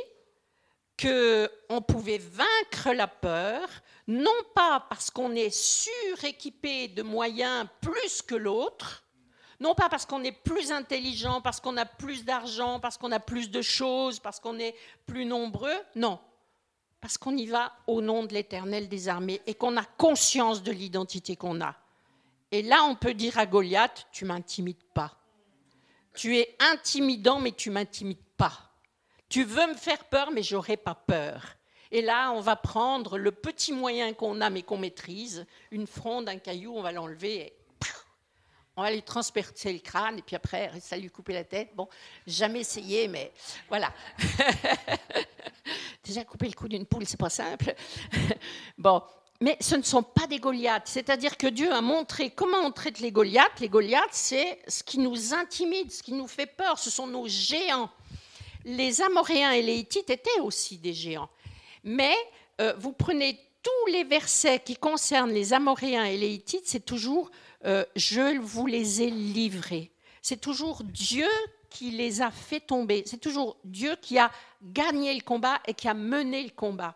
[1.00, 3.68] qu'on pouvait vaincre la peur,
[4.06, 9.04] non pas parce qu'on est suréquipé de moyens plus que l'autre,
[9.60, 13.20] non pas parce qu'on est plus intelligent, parce qu'on a plus d'argent, parce qu'on a
[13.20, 14.74] plus de choses, parce qu'on est
[15.06, 15.76] plus nombreux.
[15.94, 16.18] Non,
[17.00, 20.72] parce qu'on y va au nom de l'Éternel des armées et qu'on a conscience de
[20.72, 21.74] l'identité qu'on a.
[22.50, 25.16] Et là, on peut dire à Goliath, tu m'intimides pas.
[26.16, 28.58] Tu es intimidant, mais tu m'intimides pas.
[29.28, 31.56] Tu veux me faire peur, mais j'aurai pas peur.
[31.92, 36.28] Et là, on va prendre le petit moyen qu'on a, mais qu'on maîtrise, une fronde,
[36.28, 37.52] un caillou, on va l'enlever
[38.76, 41.70] on va lui transpercer le crâne et puis après, ça lui couper la tête.
[41.74, 41.88] Bon,
[42.26, 43.32] jamais essayé, mais
[43.68, 43.92] voilà.
[46.04, 47.74] Déjà, couper le cou d'une poule, c'est pas simple.
[48.78, 49.02] bon,
[49.40, 50.86] mais ce ne sont pas des Goliaths.
[50.86, 53.60] C'est-à-dire que Dieu a montré comment on traite les Goliaths?
[53.60, 56.78] Les Goliaths, c'est ce qui nous intimide, ce qui nous fait peur.
[56.78, 57.90] Ce sont nos géants.
[58.64, 61.28] Les Amoréens et les Hittites étaient aussi des géants.
[61.84, 62.14] Mais
[62.60, 67.30] euh, vous prenez tous les versets qui concernent les Amoréens et les Hittites, c'est toujours
[67.64, 69.90] euh, je vous les ai livrés.
[70.22, 71.28] C'est toujours Dieu
[71.68, 73.02] qui les a fait tomber.
[73.06, 74.30] C'est toujours Dieu qui a
[74.62, 76.94] gagné le combat et qui a mené le combat.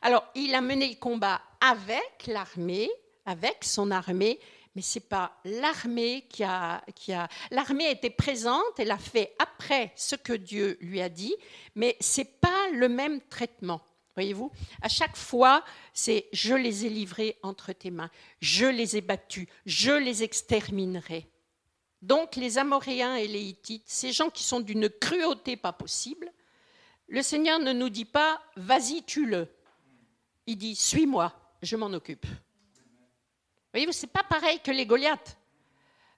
[0.00, 2.90] Alors, il a mené le combat avec l'armée,
[3.24, 4.40] avec son armée,
[4.74, 7.28] mais ce n'est pas l'armée qui a, qui a...
[7.50, 11.34] L'armée était présente, elle a fait après ce que Dieu lui a dit,
[11.76, 13.80] mais ce n'est pas le même traitement.
[14.14, 14.50] Voyez-vous?
[14.82, 19.46] À chaque fois, c'est je les ai livrés entre tes mains, je les ai battus,
[19.64, 21.26] je les exterminerai.
[22.02, 26.30] Donc les Amoréens et les Hittites, ces gens qui sont d'une cruauté pas possible,
[27.08, 29.48] le Seigneur ne nous dit pas vas-y, tue-le.
[30.46, 32.26] Il dit suis-moi, je m'en occupe.
[33.72, 35.38] Voyez-vous, c'est pas pareil que les Goliaths.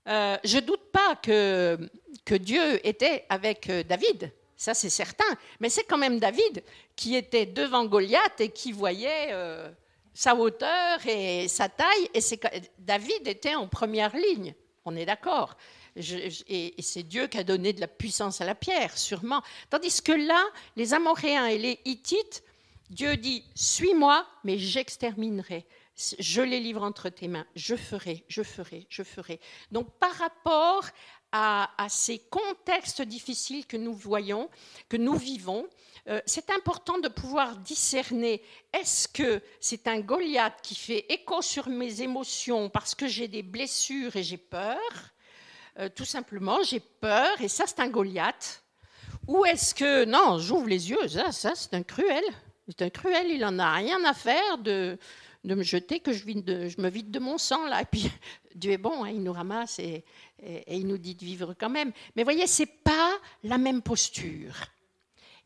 [0.09, 1.79] Euh, je ne doute pas que,
[2.25, 5.25] que Dieu était avec euh, David ça c'est certain.
[5.61, 6.63] Mais c'est quand même David
[6.97, 9.71] qui était devant Goliath et qui voyait euh,
[10.13, 12.09] sa hauteur et sa taille.
[12.15, 12.21] Et
[12.79, 15.57] David était en première ligne, on est d'accord.
[15.97, 19.43] et, c'est Dieu qui a donné de la puissance à la pierre, sûrement.
[19.71, 20.43] Tandis que là,
[20.77, 22.43] les Amoréens et les Hittites,
[22.95, 25.67] Dieu dit, suis-moi, mais j'exterminerai.
[26.21, 27.45] Je les livre entre tes mains.
[27.57, 29.41] Je ferai, je ferai, je ferai.
[29.73, 30.85] Donc par rapport
[31.33, 34.49] à, ces contextes difficiles que nous voyons,
[34.89, 35.67] que nous vivons,
[36.07, 38.41] euh, c'est important de pouvoir discerner
[38.73, 43.43] est-ce que c'est un Goliath qui fait écho sur mes émotions parce que j'ai des
[43.43, 44.79] blessures et j'ai peur?
[45.81, 48.63] Euh, tout simplement, j'ai peur, et ça, c'est un Goliath.
[49.27, 52.23] Ou est-ce que, non, j'ouvre les yeux, ça, ça c'est un cruel.
[52.69, 54.99] C'est un cruel, il en a rien à faire de,
[55.45, 57.83] de me jeter, que je, de, me vide de mon sang, là.
[57.83, 58.11] Et puis,
[58.55, 60.05] Dieu est bon, hein, il nous ramasse et,
[60.43, 61.93] et, il nous dit de vivre quand même.
[62.17, 63.13] Mais voyez, c'est pas
[63.43, 64.55] la même posture.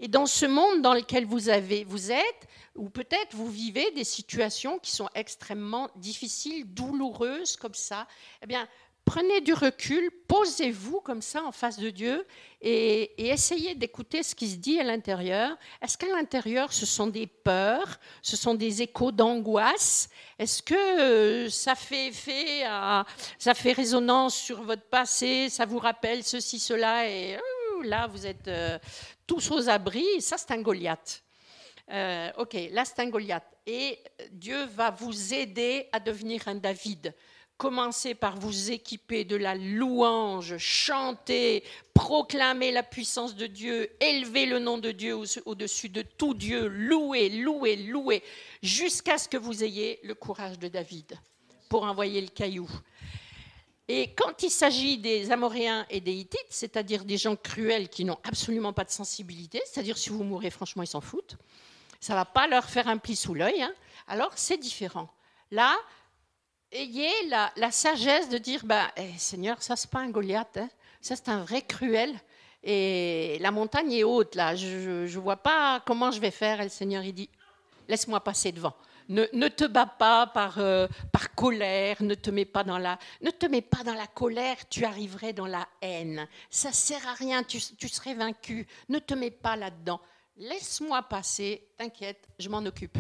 [0.00, 4.04] Et dans ce monde dans lequel vous, avez, vous êtes, ou peut-être vous vivez des
[4.04, 8.06] situations qui sont extrêmement difficiles, douloureuses comme ça,
[8.42, 8.68] eh bien,
[9.09, 12.26] prenez du recul, posez-vous comme ça en face de Dieu
[12.61, 15.56] et, essayez d'écouter ce qui se dit à l'intérieur.
[15.80, 20.11] Est-ce qu'à l'intérieur, ce sont des peurs, ce sont des échos d'angoisse?
[20.38, 22.64] Est-ce que euh, ça fait effet,
[23.38, 27.38] ça fait résonance sur votre passé, ça vous rappelle ceci, cela et
[27.82, 28.78] là, vous êtes euh,
[29.26, 31.22] tous aux abris Ça, c'est un Goliath.
[31.90, 33.56] Euh, ok, là, c'est un Goliath.
[33.66, 33.98] Et
[34.32, 37.14] Dieu va vous aider à devenir un David.
[37.59, 44.61] Commencez par vous équiper de la louange, chanter, proclamer la puissance de Dieu, élever le
[44.61, 48.22] nom de Dieu au-dessus de tout Dieu, louer, louer, louer,
[48.62, 51.18] jusqu'à ce que vous ayez le courage de David
[51.68, 52.70] pour envoyer le caillou.
[53.88, 58.18] Et quand il s'agit des Amoréens et des Hittites, c'est-à-dire des gens cruels qui n'ont
[58.22, 61.36] absolument pas de sensibilité, c'est-à-dire si vous mourrez, franchement, ils s'en foutent,
[61.98, 63.72] ça ne va pas leur faire un pli sous l'œil, hein,
[64.06, 65.09] alors c'est différent.
[65.50, 65.76] Là,
[66.72, 70.68] ayez la, sagesse de dire bah, eh, Seigneur, ça, c'est pas un Goliath, hein.
[71.00, 72.14] ça, c'est un vrai cruel.
[72.62, 76.60] Et la montagne est haute, là, je ne vois pas comment je vais faire.
[76.60, 77.30] Et le Seigneur, il dit
[77.88, 78.74] Laisse-moi passer devant.
[79.08, 83.30] Ne, te bats pas par, euh, par colère, ne te mets pas dans la, ne
[83.30, 86.28] te mets pas dans la colère, tu arriverais dans la haine.
[86.50, 88.66] Ça sert à rien, tu, tu serais vaincu.
[88.90, 89.98] Ne te mets pas là-dedans.
[90.36, 92.98] Laisse-moi passer, t'inquiète, je m'en occupe.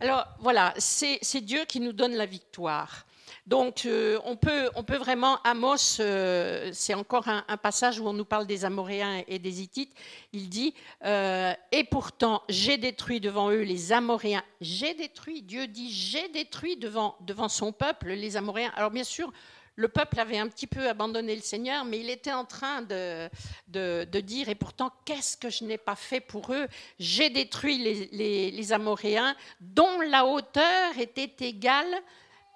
[0.00, 3.04] Alors voilà, c'est Dieu qui nous donne la victoire.
[3.48, 8.12] Donc euh, on, peut, on, peut, vraiment, Amos, euh, c'est encore un, passage où on
[8.12, 9.94] nous parle des Amoréens et des Hittites,
[10.34, 10.74] il dit,
[11.04, 16.76] euh, et pourtant j'ai détruit devant eux les Amoréens, j'ai détruit, Dieu dit, j'ai détruit
[16.76, 18.72] devant, devant son peuple les Amoréens.
[18.76, 19.32] Alors bien sûr,
[19.78, 24.20] le peuple avait un petit peu abandonné le Seigneur, mais il était en train de,
[24.20, 26.66] dire, et pourtant, qu'est-ce que je n'ai pas fait pour eux?
[26.98, 31.94] J'ai détruit les, les, Amoréens, dont la hauteur était égale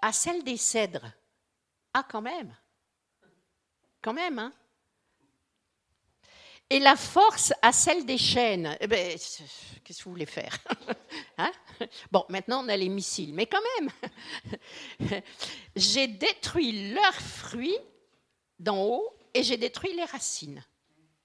[0.03, 1.13] à celle des cèdres.
[1.95, 2.53] Ah, quand même.
[4.03, 4.53] Quand même, hein
[6.73, 8.79] et la force à celle des chaînes.
[8.81, 9.19] Eh ben,
[9.85, 10.57] qu'est-ce que vous voulez faire
[11.39, 11.53] hein
[12.11, 15.21] Bon, maintenant on a les missiles, mais quand même,
[15.77, 17.77] j'ai détruit leurs fruits
[18.59, 20.65] d'en haut et j'ai détruit les racines.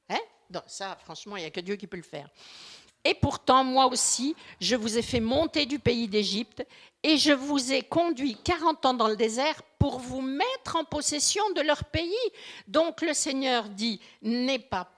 [0.10, 0.20] Hein
[0.66, 2.30] ça, franchement, il n'y a que Dieu qui peut le faire.
[3.06, 6.68] Et pourtant, moi aussi, je vous ai fait monter du pays d'Égypte
[7.04, 11.44] et je vous ai conduit 40 ans dans le désert pour vous mettre en possession
[11.52, 12.12] de leur pays.
[12.68, 14.97] Donc le Seigneur dit, n'aie pas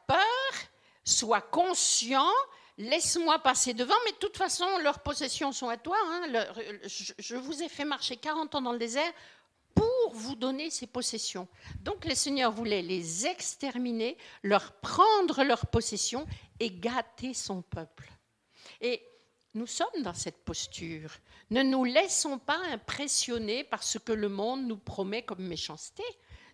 [1.09, 2.31] sois conscient,
[2.77, 5.97] laisse-moi passer devant, mais de toute façon, leurs possessions sont à toi.
[6.05, 6.43] Hein.
[7.17, 9.11] je vous ai fait marcher 40 ans dans le désert
[9.75, 11.47] pour vous donner ces possessions.
[11.81, 16.25] Donc le Seigneur voulait les exterminer, leur prendre leurs possessions
[16.59, 18.09] et gâter son peuple.
[18.81, 19.01] Et
[19.53, 21.11] nous sommes dans cette posture.
[21.49, 26.03] Ne nous laissons pas impressionner par ce que le monde nous promet comme méchanceté.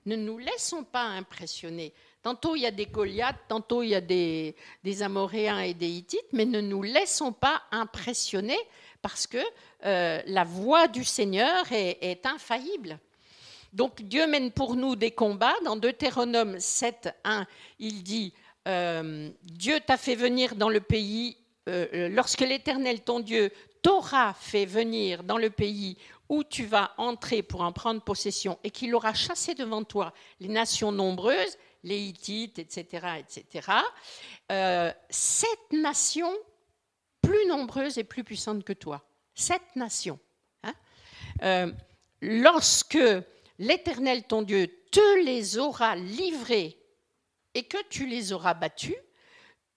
[0.06, 1.94] Ne nous laissons pas impressionner.
[2.26, 4.56] Tantôt il y a des Goliaths, tantôt il y a des,
[5.04, 8.58] Amoréens et des Hittites, mais ne nous laissons pas impressionner
[9.04, 9.38] parce que
[9.86, 12.98] euh, la voix du Seigneur est, infaillible.
[13.74, 15.54] Donc Dieu mène pour nous des combats.
[15.66, 17.46] Dans Deutéronome 7, 1,
[17.78, 18.34] il dit
[18.68, 21.38] euh, Dieu t'a fait venir dans le pays
[21.70, 23.52] euh, lorsque l'Éternel, ton Dieu,
[23.84, 25.96] t'aura fait venir dans le pays
[26.30, 30.48] où tu vas entrer pour en prendre possession et qu'il aura chassé devant toi les
[30.48, 31.56] nations nombreuses,
[31.86, 33.72] les Hittites, etc., etc.,
[34.52, 36.36] euh, sept nations
[37.22, 39.08] plus nombreuses et plus puissantes que toi.
[39.34, 40.20] Sept nations.
[40.64, 41.72] Hein.
[42.22, 42.98] lorsque
[43.60, 46.78] l'Éternel, ton Dieu, te les aura livrées
[47.54, 48.98] et que tu les auras battues,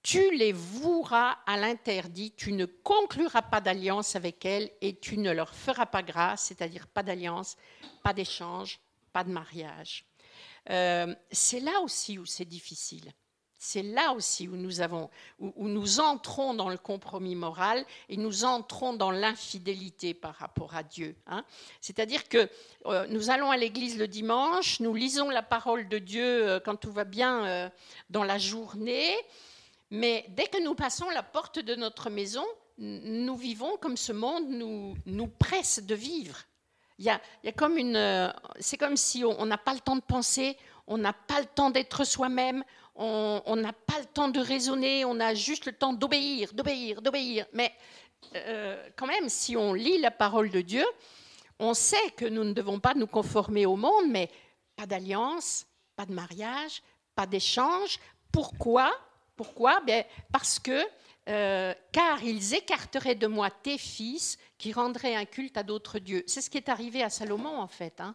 [0.03, 5.31] tu les voueras à l'interdit, tu ne concluras pas d'alliance avec elles et tu ne
[5.31, 7.57] leur feras pas grâce, c'est-à-dire pas d'alliance,
[8.03, 8.81] pas d'échange,
[9.13, 10.07] pas de mariage.
[10.71, 13.13] Euh, c'est là aussi où c'est difficile.
[13.61, 20.15] C'est là aussi où nous, entrons dans le compromis moral et nous entrons dans l'infidélité
[20.15, 21.17] par rapport à Dieu.
[21.27, 21.45] Hein.
[21.81, 22.49] C'est-à-dire que
[22.87, 26.77] euh, nous allons à l'église le dimanche, nous lisons la parole de Dieu euh, quand
[26.77, 27.73] tout va bien
[28.11, 29.13] dans la journée,
[29.91, 32.45] mais dès que nous passons la porte de notre maison,
[32.79, 34.49] nous vivons comme ce monde
[35.05, 36.45] nous presse de vivre.
[36.99, 37.21] Il y a,
[37.53, 38.29] comme une, euh,
[38.59, 41.71] c'est comme si on n'a pas le temps de penser, on n'a pas le temps
[41.71, 42.65] d'être soi-même,
[42.97, 47.47] on n'a pas le temps de raisonner, on a juste le temps d'obéir, d'obéir, d'obéir.
[47.53, 47.73] Mais
[48.35, 50.85] euh, quand même, si on lit la parole de Dieu,
[51.59, 54.31] on sait que nous ne devons pas nous conformer au monde, mais
[54.77, 56.83] pas d'alliance, pas de mariage,
[57.15, 57.99] pas d'échange.
[58.33, 58.93] Pourquoi?
[59.37, 59.81] Pourquoi?
[59.87, 60.85] Ben, Parce que
[61.29, 66.25] euh, car ils écarteraient de moi tes fils qui rendraient un culte à d'autres dieux.
[66.27, 68.01] C'est ce qui est arrivé à Salomon en fait.
[68.01, 68.15] Hein.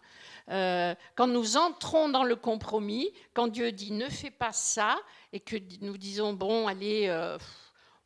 [0.50, 4.98] Euh, quand nous entrons dans le compromis, quand Dieu dit ne fais pas ça,
[5.32, 7.38] et que nous disons bon allez, euh,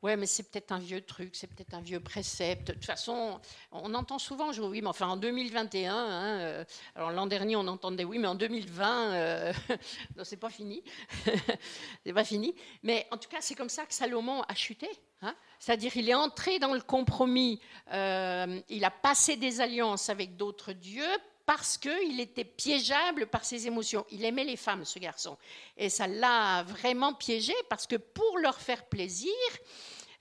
[0.04, 2.68] Ouais, mais c'est peut-être un vieux truc, c'est peut-être un vieux précepte.
[2.68, 3.39] De toute façon,
[3.72, 7.68] on entend souvent, je, oui, mais enfin en 2021, hein, euh, alors l'an dernier on
[7.68, 9.54] entendait oui, mais en 2020, euh,
[10.16, 10.84] non, c'est pas fini,
[12.06, 12.54] c'est pas fini.
[12.84, 14.88] Mais en tout cas, c'est comme ça que Salomon a chuté.
[15.24, 15.36] Hein.
[15.58, 17.60] C'est-à-dire, il est entré dans le compromis,
[17.91, 21.18] euh, il a passé des alliances avec d'autres dieux
[21.48, 24.06] parce qu'il était piégeable par ses émotions.
[24.12, 25.38] Il aimait les femmes, ce garçon.
[25.78, 29.32] Et ça l'a vraiment piégé parce que pour leur faire plaisir,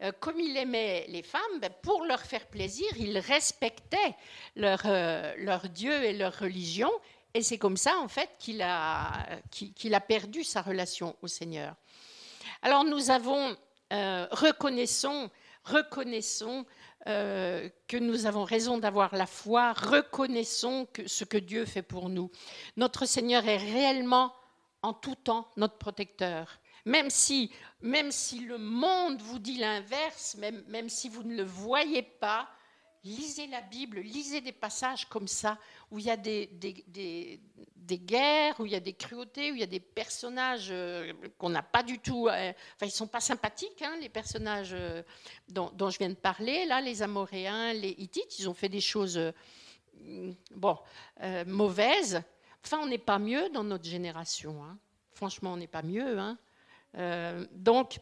[0.02, 4.14] euh, comme il aimait les femmes, ben, pour leur faire plaisir, il respectait
[4.54, 6.92] leur, euh, leur Dieu et leur religion.
[7.34, 11.74] Et c'est comme ça, en fait, qu'il a, qu'il a perdu sa relation au Seigneur.
[12.62, 13.56] Alors nous avons,
[13.92, 15.28] euh, reconnaissons,
[15.64, 16.66] reconnaissons
[17.06, 22.30] euh, que nous avons raison d'avoir la foi, reconnaissons ce que Dieu fait pour nous.
[22.76, 24.32] Notre Seigneur est réellement
[24.82, 26.58] en tout temps notre protecteur.
[26.84, 27.50] Même si,
[27.80, 32.48] même si le monde vous dit l'inverse, même, même si vous ne le voyez pas,
[33.06, 35.58] lisez la Bible, lisez des passages comme ça,
[35.90, 37.40] où il y a des, des,
[37.76, 41.12] des, guerres, où il y a des cruautés, où il y a des personnages euh,
[41.38, 42.28] qu'on n'a pas du tout...
[42.28, 45.02] Euh, enfin, ils ne sont pas sympathiques, hein, les personnages euh,
[45.48, 46.66] dont, je viens de parler.
[46.66, 49.20] Là, les Amoréens, les Hittites, ils ont fait des choses,
[50.54, 50.76] bon,
[51.46, 52.22] mauvaises.
[52.64, 54.64] Enfin, on n'est pas mieux dans notre génération.
[54.64, 54.76] Hein.
[55.12, 56.18] Franchement, on n'est pas mieux.
[56.18, 56.36] Hein.
[57.52, 57.98] donc,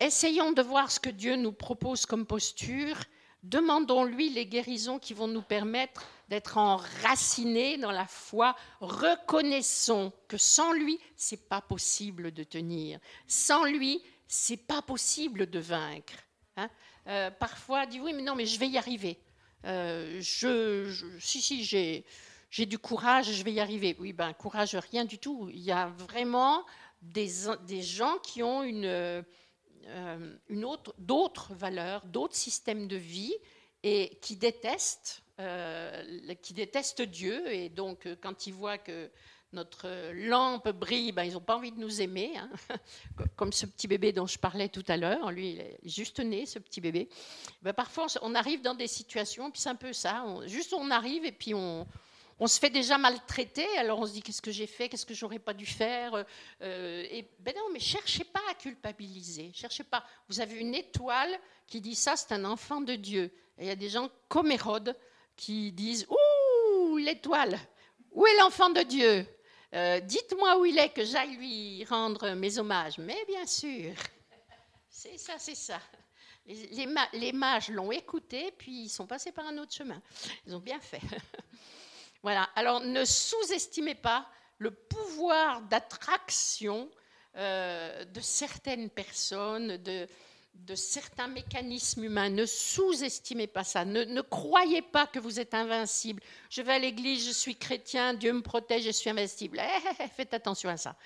[0.00, 2.96] essayons de voir ce que Dieu nous propose comme posture
[3.42, 8.56] Demandons-lui les guérisons qui vont nous permettre d'être enracinés dans la foi.
[8.80, 12.98] Reconnaissons que sans lui, c'est pas possible de tenir.
[13.26, 16.14] Sans lui, c'est pas possible de vaincre.
[16.56, 16.68] Hein.
[17.06, 19.18] Euh, parfois, dit oui, mais non, mais je vais y arriver.
[19.64, 22.04] Euh, je, si, si, j'ai,
[22.50, 23.96] j'ai du courage, je vais y arriver.
[23.98, 25.48] Oui, ben courage, rien du tout.
[25.50, 26.64] Il y a vraiment
[27.00, 27.30] des,
[27.66, 29.24] des gens qui ont une
[30.48, 33.34] une autre, d'autres valeurs, d'autres systèmes de vie
[33.82, 37.52] et qui détestent, euh, qui détestent Dieu.
[37.52, 39.10] Et donc, euh, quand ils voient que
[39.52, 42.50] notre lampe brille, ben, ils n'ont pas envie de nous aimer, hein.
[43.36, 45.30] comme ce petit bébé dont je parlais tout à l'heure.
[45.30, 47.08] Lui, il est juste né, ce petit bébé.
[47.62, 50.24] Ben, parfois, on arrive dans des situations, puis c'est un peu ça.
[50.46, 51.86] juste, on arrive et puis on,
[52.40, 55.14] on se fait déjà maltraiter, alors on se dit qu'est-ce que j'ai fait, qu'est-ce que
[55.14, 56.24] j'aurais pas dû faire.
[56.62, 60.04] Euh, et ben non, mais cherchez pas à culpabiliser, cherchez pas.
[60.28, 63.32] Vous avez une étoile qui dit ça, c'est un enfant de Dieu.
[63.58, 64.96] Et il y a des gens comme Hérode
[65.36, 67.58] qui disent ouh l'étoile,
[68.12, 69.26] où est l'enfant de Dieu?
[69.74, 72.98] Euh, Dites-moi où il est que j'aille lui rendre mes hommages.
[72.98, 73.92] Mais bien sûr,
[74.88, 75.80] c'est ça, c'est ça.
[77.12, 80.00] Les mages l'ont écouté, puis ils sont passés par un autre chemin.
[80.46, 81.02] Ils ont bien fait.
[82.22, 82.48] Voilà.
[82.56, 84.26] Alors ne sous-estimez pas
[84.58, 86.88] le pouvoir d'attraction
[87.36, 90.08] euh, de certaines personnes, de,
[90.74, 92.30] certains mécanismes humains.
[92.30, 93.84] Ne sous-estimez pas ça.
[93.84, 96.22] Ne, croyez pas que vous êtes invincible.
[96.50, 99.60] Je vais à l'église, je suis chrétien, Dieu me protège, je suis invincible.
[99.60, 100.96] Eh, eh, eh, faites attention à ça.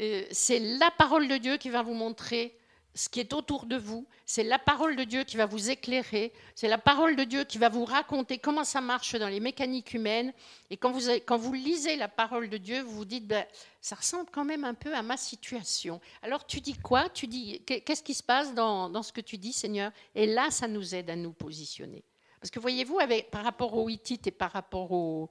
[0.00, 2.56] Euh, c'est la parole de Dieu qui va vous montrer
[2.94, 6.32] ce qui est autour de vous, c'est la parole de Dieu qui va vous éclairer,
[6.54, 9.94] c'est la parole de Dieu qui va vous raconter comment ça marche dans les mécaniques
[9.94, 10.32] humaines.
[10.70, 13.46] Et quand vous, lisez la parole de Dieu, vous vous dites, ben,
[13.80, 16.00] ça ressemble quand même un peu à ma situation.
[16.22, 17.08] Alors tu dis quoi?
[17.08, 19.92] Tu dis, qu'est-ce qui se passe dans, ce que tu dis, Seigneur?
[20.14, 22.02] Et là, ça nous aide à nous positionner.
[22.40, 25.30] Parce que voyez-vous, avec, par rapport aux Hittites et par rapport aux,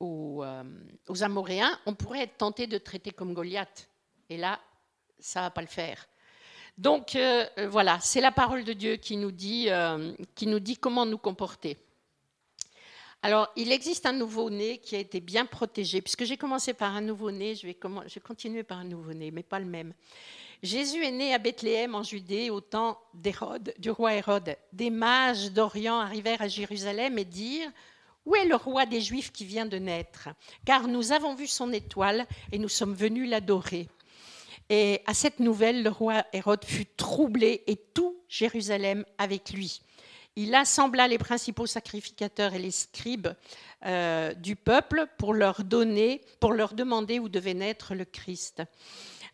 [0.00, 0.62] aux, euh,
[1.08, 3.88] aux Amoréens, on pourrait être tenté de traiter comme Goliath.
[4.28, 4.60] Et là,
[5.18, 6.06] ça ne va pas le faire.
[6.76, 10.60] Donc euh, euh, voilà, c'est la parole de Dieu qui nous, dit, euh, qui nous
[10.60, 11.76] dit comment nous comporter.
[13.22, 17.00] Alors, il existe un nouveau-né qui a été bien protégé, puisque j'ai commencé par un
[17.00, 19.94] nouveau-né, je vais, je vais continuer par un nouveau-né, mais pas le même.
[20.62, 24.56] Jésus est né à Bethléem en Judée au temps d'Hérode, du roi Hérode.
[24.72, 27.70] Des mages d'Orient arrivèrent à Jérusalem et dirent
[28.26, 30.28] Où est le roi des Juifs qui vient de naître?
[30.64, 33.88] Car nous avons vu son étoile et nous sommes venus l'adorer.
[34.70, 39.80] Et à cette nouvelle, le roi Hérode fut troublé et tout Jérusalem avec lui.
[40.36, 43.28] il assembla les principaux sacrificateurs et les scribes
[43.86, 48.62] euh, du peuple pour leur donner, pour leur demander où devait naître le Christ.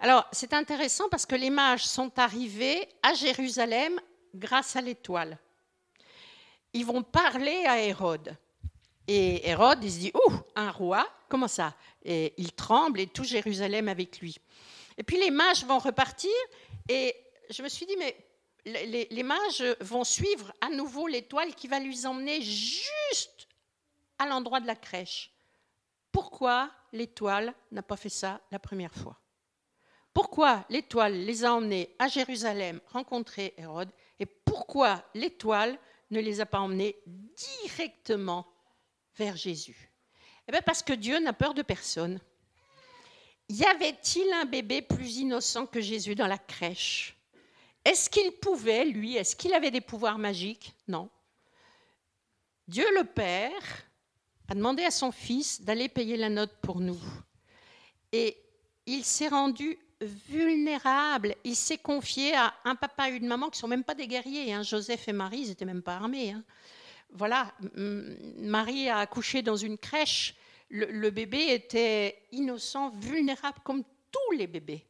[0.01, 3.99] Alors, c'est intéressant parce que les mages sont arrivés à Jérusalem
[4.35, 5.39] grâce à l'étoile.
[6.73, 8.37] Ils vont parler à Hérode.
[9.07, 11.75] Et Hérode, il se dit, ouh, un roi, comment ça?
[12.05, 14.37] Et il tremble et tout Jérusalem avec lui.
[15.01, 16.31] Et puis les mages vont repartir
[16.87, 17.17] et
[17.49, 18.15] je me suis dit, mais
[18.67, 23.49] les, mages vont suivre à nouveau l'étoile qui va les emmener juste
[24.19, 25.33] à l'endroit de la crèche.
[26.13, 29.19] Pourquoi l'étoile n'a pas fait ça la première fois?
[30.13, 33.91] Pourquoi l'étoile les a emmenés à Jérusalem rencontrer Hérode?
[34.19, 35.79] Et pourquoi l'étoile
[36.11, 38.47] ne les a pas emmenés directement
[39.17, 39.91] vers Jésus?
[40.47, 42.21] Eh bien parce que Dieu n'a peur de personne.
[43.51, 47.17] Y avait-il un bébé plus innocent que Jésus dans la crèche?
[47.85, 50.73] Est-ce qu'il pouvait, lui, est-ce qu'il avait des pouvoirs magiques?
[50.87, 51.11] Non.
[52.69, 53.89] Dieu le Père
[54.47, 57.01] a demandé à son fils d'aller payer la note pour nous.
[58.13, 58.37] Et
[58.87, 61.35] il s'est rendu vulnérable.
[61.43, 64.07] Il s'est confié à un papa et une maman qui ne sont même pas des
[64.07, 64.55] guerriers.
[64.55, 64.63] Hein.
[64.63, 66.31] Joseph et Marie, ils n'étaient même pas armés.
[66.31, 66.45] Hein.
[67.11, 70.37] Voilà, Marie a accouché dans une crèche.
[70.71, 74.87] Le bébé était innocent, vulnérable, comme tous les bébés.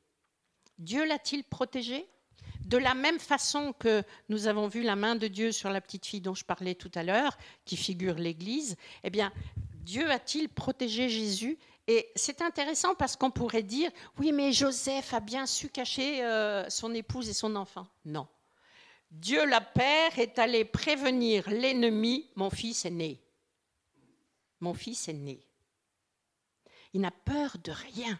[0.78, 2.06] Dieu l'a-t-il protégé?
[2.64, 6.06] De la même façon que nous avons vu la main de Dieu sur la petite
[6.06, 9.32] fille dont je parlais tout à l'heure, qui figure l'Église, eh bien,
[9.82, 11.58] Dieu a-t-il protégé Jésus?
[11.86, 16.68] Et c'est intéressant parce qu'on pourrait dire, oui, mais Joseph a bien su cacher euh,
[16.70, 17.88] son épouse et son enfant.
[18.04, 18.28] Non.
[19.10, 23.20] Dieu la Père est allé prévenir l'ennemi, mon fils est né.
[24.60, 25.40] Mon fils est né.
[26.92, 28.18] Il n'a peur de rien.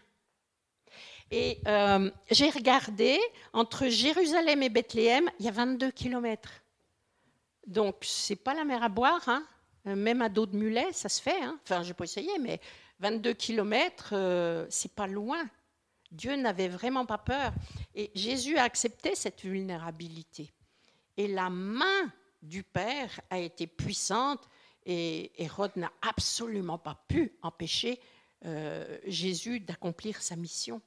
[1.31, 3.19] Et euh, j'ai regardé,
[3.53, 6.61] entre Jérusalem et Bethléem, il y a 22 kilomètres.
[7.67, 9.45] Donc, c'est pas la mer à boire, hein.
[9.85, 11.41] même à dos de mulet, ça se fait.
[11.41, 11.57] Hein.
[11.63, 12.59] Enfin, j'ai pas essayé, mais
[12.99, 15.43] 22 kilomètres, euh, c'est pas loin.
[16.11, 17.53] Dieu n'avait vraiment pas peur.
[17.95, 20.51] Et Jésus a accepté cette vulnérabilité.
[21.15, 22.11] Et la main
[22.41, 24.49] du Père a été puissante
[24.85, 27.99] et Hérode n'a absolument pas pu empêcher
[28.45, 30.81] euh, Jésus d'accomplir sa mission.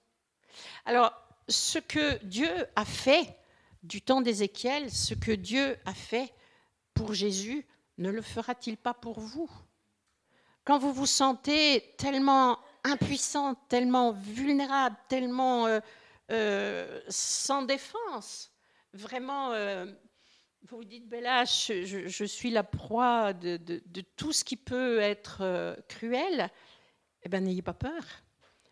[0.85, 1.13] Alors,
[1.49, 3.37] ce que Dieu a fait
[3.83, 6.33] du temps d'Ézéchiel, ce que Dieu a fait
[6.95, 7.67] pour Jésus,
[7.99, 9.51] ne le fera-t-il pas pour vous?
[10.65, 15.81] Quand vous vous sentez tellement impuissant, tellement vulnérable, tellement euh,
[16.33, 18.51] euh, sans défense,
[18.95, 19.51] vraiment,
[20.63, 23.59] vous vous dites, Bella, je, suis la proie de,
[24.17, 26.51] tout ce qui peut être cruel,
[27.25, 28.03] eh bien, n'ayez pas peur.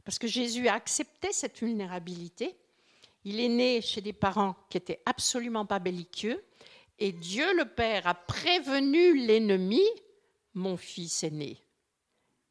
[0.04, 2.56] Parce que Jésus a accepté cette vulnérabilité.
[3.24, 6.42] Il est né chez des parents qui étaient absolument pas belliqueux.
[6.98, 9.82] Et Dieu le Père a prévenu l'ennemi,
[10.54, 11.58] mon fils est né.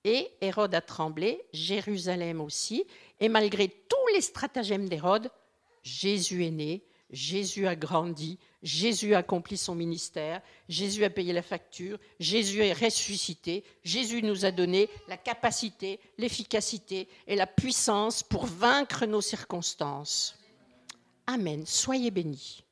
[0.03, 2.85] Et Hérode a tremblé, Jérusalem aussi.
[3.19, 5.29] Et malgré tous les stratagèmes d'Hérode,
[5.83, 9.23] Jésus est né, Jésus a grandi, Jésus a
[9.55, 15.17] son ministère, Jésus a payé la facture, Jésus est ressuscité, Jésus nous a donné la
[15.17, 20.35] capacité, l'efficacité et la puissance pour vaincre nos circonstances.
[21.25, 21.65] Amen.
[21.65, 22.63] Soyez bénis.